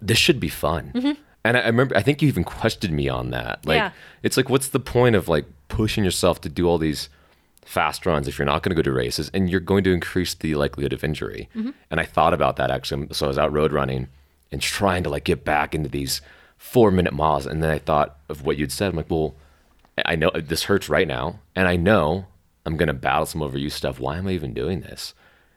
[0.00, 0.92] this should be fun.
[0.94, 1.20] Mm-hmm.
[1.48, 3.64] And I I remember, I think you even questioned me on that.
[3.64, 3.90] Like, Yeah.
[4.22, 7.08] it's like, what's the point of like pushing yourself to do all these
[7.64, 10.34] fast runs if you're not going to go to races and you're going to increase
[10.34, 11.48] the likelihood of injury?
[11.56, 11.70] Mm-hmm.
[11.90, 13.08] And I thought about that actually.
[13.12, 14.08] So I was out road running
[14.52, 16.20] and trying to like get back into these
[16.56, 17.46] four minute miles.
[17.46, 18.90] And then I thought of what you'd said.
[18.90, 19.34] I'm like, well,
[20.04, 21.40] I know this hurts right now.
[21.56, 22.26] And I know
[22.66, 23.98] I'm going to battle some overuse stuff.
[24.00, 25.14] Why am I even doing this?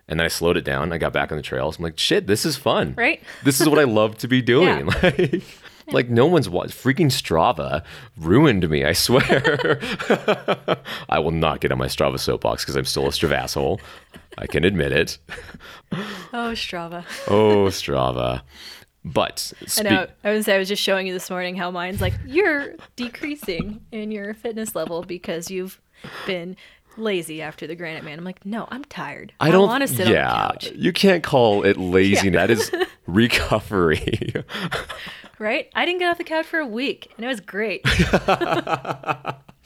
[0.08, 0.92] And then I slowed it down.
[0.92, 1.78] I got back on the trails.
[1.78, 2.96] I'm like, shit, this is fun.
[2.98, 3.22] Right?
[3.44, 4.90] This is what I love to be doing.
[5.04, 5.44] Like,
[5.92, 7.84] like no one's wa Freaking Strava
[8.18, 8.86] ruined me.
[8.86, 9.80] I swear.
[11.10, 13.82] I will not get on my Strava soapbox because I'm still a Strava asshole.
[14.38, 15.18] I can admit it.
[16.34, 17.06] Oh, Strava.
[17.28, 18.42] Oh, Strava.
[19.04, 20.08] But I spe- know.
[20.24, 24.12] I was I was just showing you this morning how mine's like you're decreasing in
[24.12, 25.82] your fitness level because you've
[26.28, 26.56] been
[26.98, 28.20] lazy after the Granite Man.
[28.20, 29.34] I'm like, no, I'm tired.
[29.40, 30.72] I don't want to sit yeah, on the couch.
[30.76, 32.30] You can't call it lazy.
[32.30, 32.72] That is
[33.08, 34.34] recovery.
[35.42, 35.70] right?
[35.76, 37.84] I didn't get off the couch for a week, and it was great.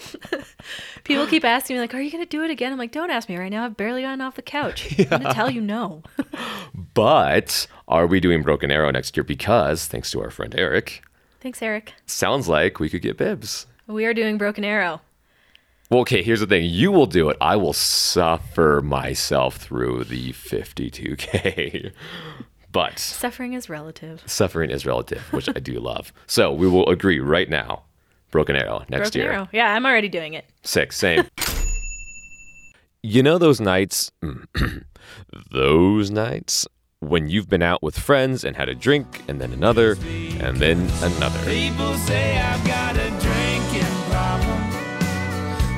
[1.04, 3.30] People keep asking me, like, "Are you gonna do it again?" I'm like, "Don't ask
[3.30, 3.66] me right now.
[3.66, 4.98] I've barely gotten off the couch.
[5.00, 6.04] I'm gonna tell you no."
[6.94, 9.24] But are we doing Broken Arrow next year?
[9.26, 11.04] Because thanks to our friend Eric,
[11.42, 11.94] Thanks, Eric.
[12.06, 13.68] sounds like we could get bibs.
[13.86, 15.02] We are doing Broken Arrow.
[15.92, 16.64] Well, okay, here's the thing.
[16.66, 17.38] You will do it.
[17.42, 21.92] I will suffer myself through the 52K.
[22.76, 24.22] But Suffering is relative.
[24.26, 26.12] suffering is relative, which I do love.
[26.28, 27.84] So we will agree right now.
[28.32, 29.32] Broken Arrow next Broken year.
[29.32, 29.48] Arrow.
[29.54, 30.44] Yeah, I'm already doing it.
[30.64, 31.24] Six, same.
[33.02, 34.12] you know those nights,
[35.52, 36.68] those nights
[37.00, 39.94] when you've been out with friends and had a drink and then another
[40.42, 41.40] and then another.
[41.50, 44.60] People say I've got a drinking problem.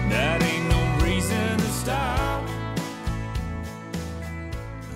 [0.09, 2.43] That ain't no reason to stop.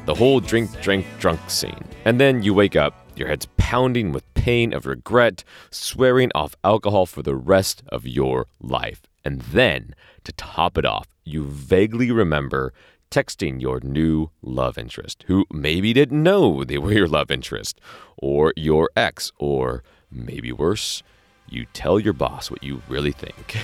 [0.08, 1.84] The whole drink, drink, drunk scene.
[2.04, 7.06] And then you wake up, your head's pounding with pain of regret, swearing off alcohol
[7.06, 9.02] for the rest of your life.
[9.24, 9.93] And then,
[10.24, 12.74] to top it off, you vaguely remember
[13.12, 17.80] texting your new love interest, who maybe didn't know they were your love interest,
[18.18, 21.04] or your ex, or maybe worse,
[21.47, 23.58] you tell your boss what you really think.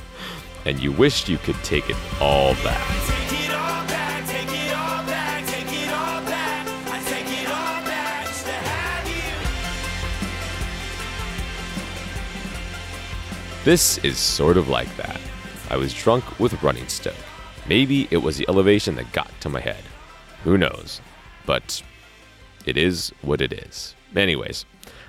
[0.64, 3.33] and you wish you could take it all back.
[13.64, 15.18] This is sort of like that.
[15.70, 17.14] I was drunk with running stoke.
[17.66, 19.82] Maybe it was the elevation that got to my head.
[20.42, 21.00] Who knows?
[21.46, 21.82] But
[22.66, 23.94] it is what it is.
[24.14, 24.66] Anyways,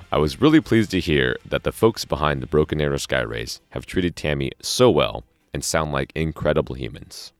[0.10, 3.60] I was really pleased to hear that the folks behind the Broken Arrow Sky Race
[3.72, 7.34] have treated Tammy so well and sound like incredible humans.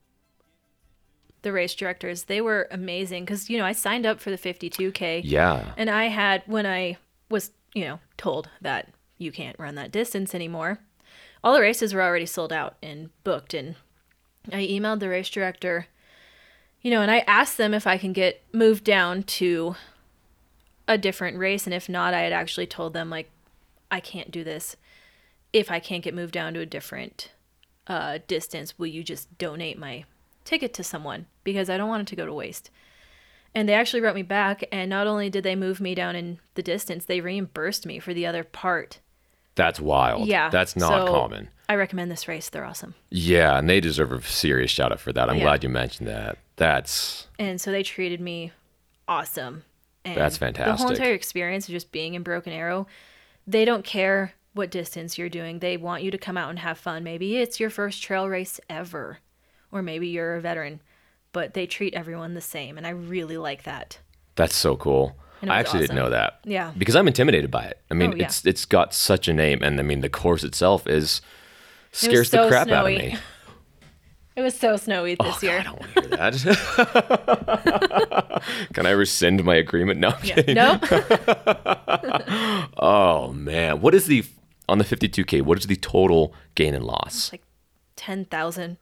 [1.44, 5.22] The race directors, they were amazing because, you know, I signed up for the 52K.
[5.24, 5.72] Yeah.
[5.78, 6.98] And I had, when I
[7.30, 10.80] was, you know, told that you can't run that distance anymore,
[11.46, 13.54] all the races were already sold out and booked.
[13.54, 13.76] And
[14.52, 15.86] I emailed the race director,
[16.82, 19.76] you know, and I asked them if I can get moved down to
[20.88, 21.66] a different race.
[21.66, 23.30] And if not, I had actually told them, like,
[23.92, 24.76] I can't do this.
[25.54, 27.32] If I can't get moved down to a different
[27.86, 30.06] uh, distance, will you just donate my
[30.46, 31.28] ticket to someone?
[31.44, 32.72] Because I don't want it to go to waste.
[33.54, 36.40] And they actually wrote me back, and not only did they move me down in
[36.56, 39.00] the distance, they reimbursed me for the other part.
[39.56, 40.28] That's wild.
[40.28, 40.50] Yeah.
[40.50, 41.50] That's not so common.
[41.68, 42.50] I recommend this race.
[42.50, 42.94] They're awesome.
[43.10, 45.30] Yeah, and they deserve a serious shout out for that.
[45.30, 45.44] I'm Yeah.
[45.44, 46.38] glad you mentioned that.
[46.58, 48.52] That's And so they treated me
[49.08, 49.64] awesome.
[50.04, 50.78] And That's fantastic.
[50.78, 52.86] The whole entire experience of just being in Broken Arrow,
[53.48, 55.60] they don't care what distance you're doing.
[55.60, 57.04] They want you to come out and have fun.
[57.04, 59.18] Maybe it's your first trail race ever,
[59.72, 60.82] or maybe you're a veteran,
[61.34, 62.78] but they treat everyone the same.
[62.78, 63.98] And I really like that.
[64.36, 65.16] That's so cool.
[65.44, 66.40] I actually didn't know that.
[66.44, 66.72] Yeah.
[66.78, 67.80] Because I'm intimidated by it.
[67.92, 68.26] I mean, Oh, yeah.
[68.26, 71.22] it's it's got such a name, and I mean the course itself is
[71.92, 73.18] scares the so crap out of me.
[74.38, 75.60] It was so snowy this Oh, year.
[75.60, 76.34] God, I don't want to hear that.
[78.74, 80.02] Can I rescind my agreement?
[80.02, 80.10] No.
[80.10, 80.36] I'm Yeah.
[80.36, 80.56] kidding.
[80.56, 80.84] Nope.
[82.78, 84.26] Oh man, what is the
[84.68, 85.42] on the 52k?
[85.42, 87.32] What is the total gain and loss?
[87.32, 87.44] like
[87.96, 88.76] 10,000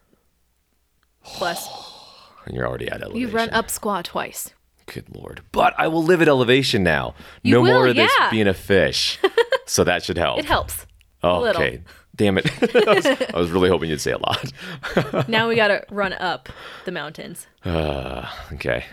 [1.23, 1.67] plus.
[2.45, 3.21] And you're already at elevation.
[3.21, 4.49] You've run up Squaw twice.
[4.93, 5.41] Good lord.
[5.51, 7.15] But I will live at elevation now.
[7.41, 9.17] You no will, more of this being a fish.
[9.65, 10.37] so that should help.
[10.37, 10.85] It helps.
[11.23, 11.81] Oh, okay.
[12.15, 12.45] Damn it.
[12.87, 14.53] I, was, I was really hoping you'd say a lot.
[15.27, 16.47] now we got to run up
[16.85, 17.47] the mountains.
[17.65, 18.85] Okay.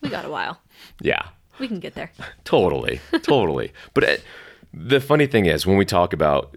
[0.00, 0.60] We got a while.
[1.00, 1.26] Yeah.
[1.58, 2.12] We can get there.
[2.44, 3.00] Totally.
[3.22, 3.72] Totally.
[3.94, 4.24] But it,
[4.72, 6.56] the funny thing is, when we talk about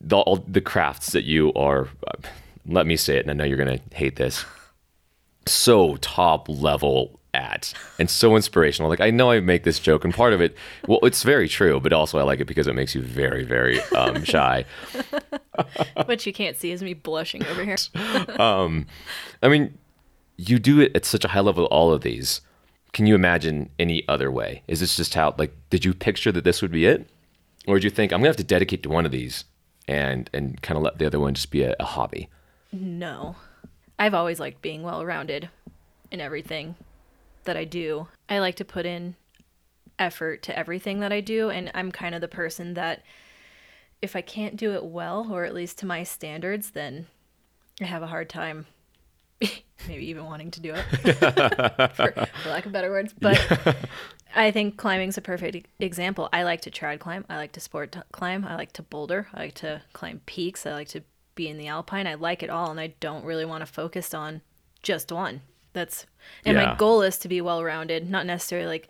[0.00, 2.28] the, all the crafts that you are, uh,
[2.66, 4.44] let me say it, and I know you're going to hate this,
[5.46, 8.88] so top level at and so inspirational.
[8.88, 11.80] Like, I know I make this joke, and part of it, well, it's very true,
[11.80, 14.64] but also I like it because it makes you very, very um, shy.
[16.06, 17.76] What you can't see is me blushing over here.
[18.40, 18.86] Um,
[19.42, 19.78] I mean,
[20.36, 22.40] you do it at such a high level, all of these.
[22.92, 24.62] Can you imagine any other way?
[24.68, 27.08] Is this just how, like, did you picture that this would be it?
[27.66, 29.44] Or did you think, I'm going to have to dedicate to one of these
[29.88, 32.28] and, and kind of let the other one just be a, a hobby?
[32.72, 33.36] No.
[33.98, 35.48] I've always liked being well rounded
[36.10, 36.76] in everything
[37.44, 38.08] that I do.
[38.28, 39.16] I like to put in
[39.98, 43.02] effort to everything that I do, and I'm kind of the person that
[44.02, 47.06] if I can't do it well, or at least to my standards, then
[47.80, 48.66] I have a hard time
[49.88, 50.84] maybe even wanting to do it,
[51.94, 53.14] for, for lack of better words.
[53.18, 53.76] But
[54.34, 56.28] I think climbing's a perfect example.
[56.32, 57.24] I like to trad climb.
[57.28, 58.44] I like to sport climb.
[58.44, 59.28] I like to boulder.
[59.34, 60.66] I like to climb peaks.
[60.66, 61.02] I like to
[61.34, 62.06] be in the alpine.
[62.06, 64.40] I like it all, and I don't really want to focus on
[64.82, 65.42] just one.
[65.72, 66.06] That's
[66.44, 66.66] and Yeah.
[66.66, 68.88] my goal is to be well rounded, not necessarily like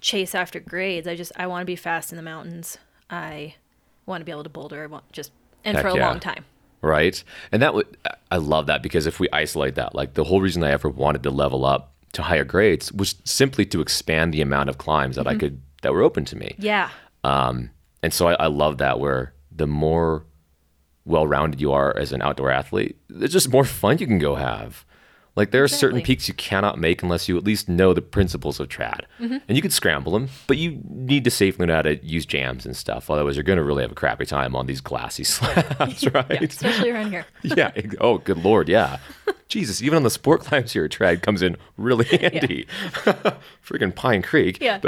[0.00, 1.06] chase after grades.
[1.06, 2.78] I just I want to be fast in the mountains.
[3.10, 3.54] I
[4.06, 4.82] want to be able to boulder.
[4.82, 5.30] I want just
[5.64, 6.08] and Heck for a yeah.
[6.08, 6.44] long time.
[6.82, 7.22] right?
[7.52, 7.96] And that would
[8.30, 11.22] I love that because if we isolate that, like the whole reason I ever wanted
[11.22, 15.26] to level up to higher grades was simply to expand the amount of climbs that
[15.26, 16.54] I could that were open to me.
[16.58, 16.90] Yeah.
[17.22, 17.70] Um,
[18.02, 20.24] and so I, I love that where the more
[21.04, 24.84] well-rounded you are as an outdoor athlete, there's just more fun you can go have.
[25.36, 28.60] Like there are certain peaks you cannot make unless you at least know the principles
[28.60, 29.38] of trad, mm-hmm.
[29.48, 32.64] and you can scramble them, but you need to safely know how to use jams
[32.64, 33.10] and stuff.
[33.10, 36.42] Otherwise, you're going to really have a crappy time on these glassy slabs, right?
[36.42, 37.26] Especially around here.
[37.42, 37.72] yeah.
[38.00, 38.68] Oh, good lord.
[38.68, 38.98] Yeah.
[39.48, 42.66] Jesus, even on the sport climbs here, trad comes in really handy.
[43.64, 44.58] Freaking Pine Creek.
[44.60, 44.78] Yeah.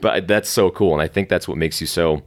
[0.00, 2.22] But that's so cool, and I think that's what makes you so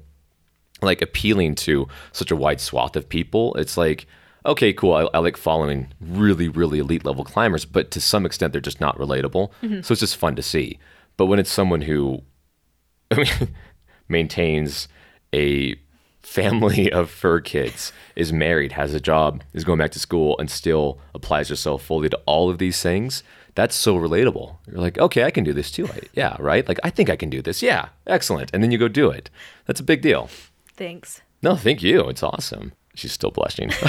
[0.86, 3.54] like appealing to such a wide swath of people.
[3.56, 4.08] It's like,
[4.46, 4.94] okay, cool.
[4.94, 8.82] I, I like following really, really elite level climbers, but to some extent, they're just
[8.82, 9.52] not relatable.
[9.62, 9.82] Mm-hmm.
[9.82, 10.80] So it's just fun to see.
[11.18, 12.22] But when it's someone who
[13.12, 13.56] I mean,
[14.08, 14.88] maintains
[15.34, 15.76] a
[16.22, 20.50] family of fur kids, is married, has a job, is going back to school, and
[20.50, 23.24] still applies herself fully to all of these things.
[23.56, 24.58] That's so relatable.
[24.68, 25.88] You're like, okay, I can do this too.
[25.88, 26.68] I, yeah, right?
[26.68, 27.62] Like, I think I can do this.
[27.62, 28.50] Yeah, excellent.
[28.52, 29.30] And then you go do it.
[29.66, 30.30] That's a big deal.
[30.76, 31.22] Thanks.
[31.42, 32.08] No, thank you.
[32.10, 32.74] It's awesome.
[32.96, 33.72] She's still blushing.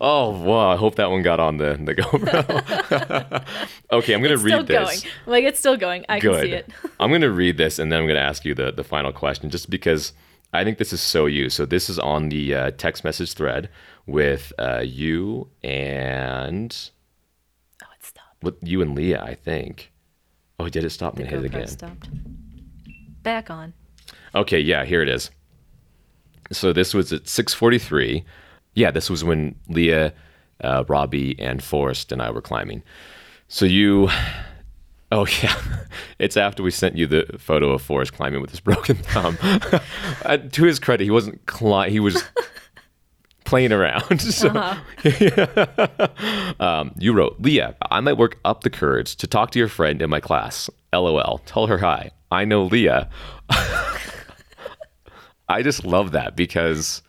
[0.00, 0.70] oh, wow.
[0.70, 3.44] I hope that one got on the, the GoPro.
[3.92, 5.02] okay, I'm going to It's read still this.
[5.02, 5.12] going.
[5.26, 6.04] Like it's still going.
[6.08, 6.34] I Good.
[6.34, 6.70] can see it.
[7.00, 9.12] I'm going to read this and then I'm going to ask you the, the final
[9.12, 10.12] question just because
[10.52, 11.48] I think this is so you.
[11.48, 13.68] So, this is on the uh, text message thread
[14.06, 16.90] with uh, you and
[17.82, 18.42] Oh, it stopped.
[18.42, 19.92] with you and Leah, I think.
[20.58, 21.14] Oh, did it stop?
[21.16, 21.68] The to hit it again.
[21.68, 22.08] stopped.
[23.22, 23.74] Back on.
[24.34, 25.30] Okay, yeah, here it is.
[26.52, 28.24] So this was at 6:43.
[28.74, 30.12] Yeah, this was when Leah,
[30.62, 32.82] uh, Robbie, and Forrest and I were climbing.
[33.48, 34.08] So you,
[35.12, 35.54] oh yeah,
[36.18, 39.38] it's after we sent you the photo of Forrest climbing with his broken thumb.
[40.24, 42.22] Uh, to his credit, he wasn't cli- He was
[43.44, 44.20] playing around.
[44.20, 44.48] So,
[46.60, 50.02] um, you wrote, Leah, I might work up the courage to talk to your friend
[50.02, 50.68] in my class.
[50.92, 51.38] LOL.
[51.46, 52.10] Tell her hi.
[52.30, 53.08] I know Leah.
[55.48, 57.02] I just love that because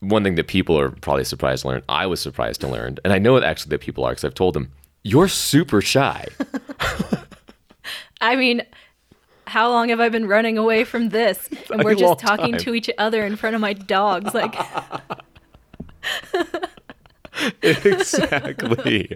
[0.00, 3.12] one thing that people are probably surprised to learn, I was surprised to learn, and
[3.12, 4.72] I know it actually that people are because I've told them,
[5.02, 6.26] you're super shy.
[8.20, 8.62] I mean,
[9.46, 11.48] how long have I been running away from this?
[11.70, 12.60] And we're just talking time.
[12.60, 14.32] to each other in front of my dogs.
[14.32, 14.54] Like,
[17.62, 19.14] exactly.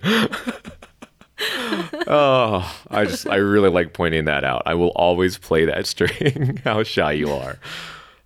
[2.06, 4.62] oh, I just I really like pointing that out.
[4.66, 6.60] I will always play that string.
[6.64, 7.58] How shy you are.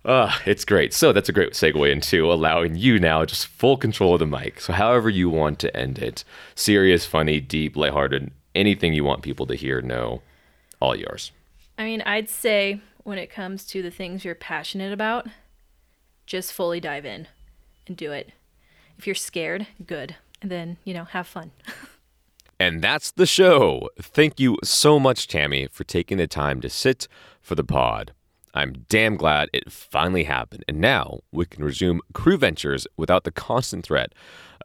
[0.05, 0.93] Uh, it's great.
[0.93, 4.61] So that's a great segue into allowing you now just full control of the mic.
[4.61, 9.47] So however you want to end it, serious, funny, deep, lighthearted, anything you want people
[9.47, 10.21] to hear, know,
[10.79, 11.31] all yours.
[11.79, 15.27] I mean, I'd say when it comes to the things you're passionate about,
[16.27, 17.27] just fully dive in
[17.87, 18.31] and do it.
[18.99, 20.15] If you're scared, good.
[20.39, 21.51] And then, you know, have fun.
[22.59, 23.89] And that's the show.
[24.01, 27.07] Thank you so much, Tammy, for taking the time to sit
[27.41, 28.13] for the pod.
[28.55, 30.63] I'm damn glad it finally happened.
[30.67, 34.13] And now we can resume crew ventures without the constant threat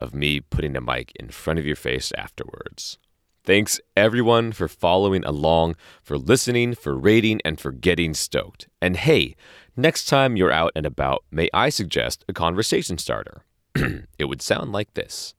[0.01, 2.97] of me putting a mic in front of your face afterwards.
[3.43, 8.69] Thanks everyone for following along, for listening, for rating, and for getting stoked.
[8.81, 9.35] And hey,
[9.75, 13.43] next time you're out and about, may I suggest a conversation starter?
[13.75, 15.33] it would sound like this.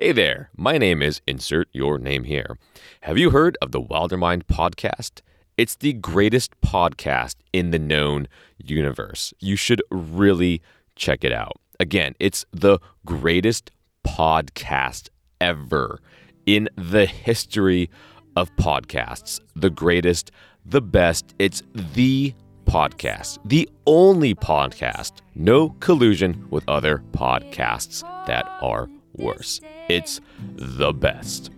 [0.00, 2.58] Hey there, my name is Insert Your Name Here.
[3.00, 5.22] Have you heard of the Wildermind podcast?
[5.58, 8.28] It's the greatest podcast in the known
[8.58, 9.34] universe.
[9.40, 10.62] You should really
[10.94, 11.56] check it out.
[11.80, 13.72] Again, it's the greatest
[14.06, 15.08] podcast
[15.40, 16.00] ever
[16.46, 17.90] in the history
[18.36, 19.40] of podcasts.
[19.56, 20.30] The greatest,
[20.64, 21.34] the best.
[21.40, 22.34] It's the
[22.64, 29.60] podcast, the only podcast, no collusion with other podcasts that are worse.
[29.88, 30.20] It's
[30.54, 31.50] the best.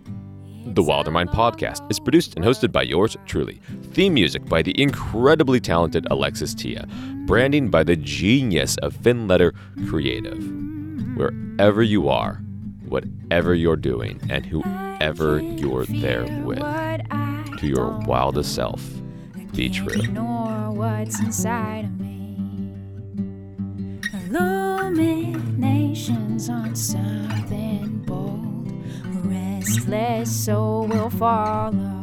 [0.63, 3.59] The Wildermind podcast is produced and hosted by yours truly.
[3.93, 6.87] Theme music by the incredibly talented Alexis Tia.
[7.25, 9.53] Branding by the genius of Finletter
[9.89, 10.37] Creative.
[11.17, 12.35] Wherever you are,
[12.85, 18.87] whatever you're doing, and whoever you're there with, to your wildest self,
[19.55, 19.99] be true.
[19.99, 22.37] Ignore what's inside of me.
[24.29, 28.50] Illuminations on something bold.
[30.25, 32.00] Soul will follow.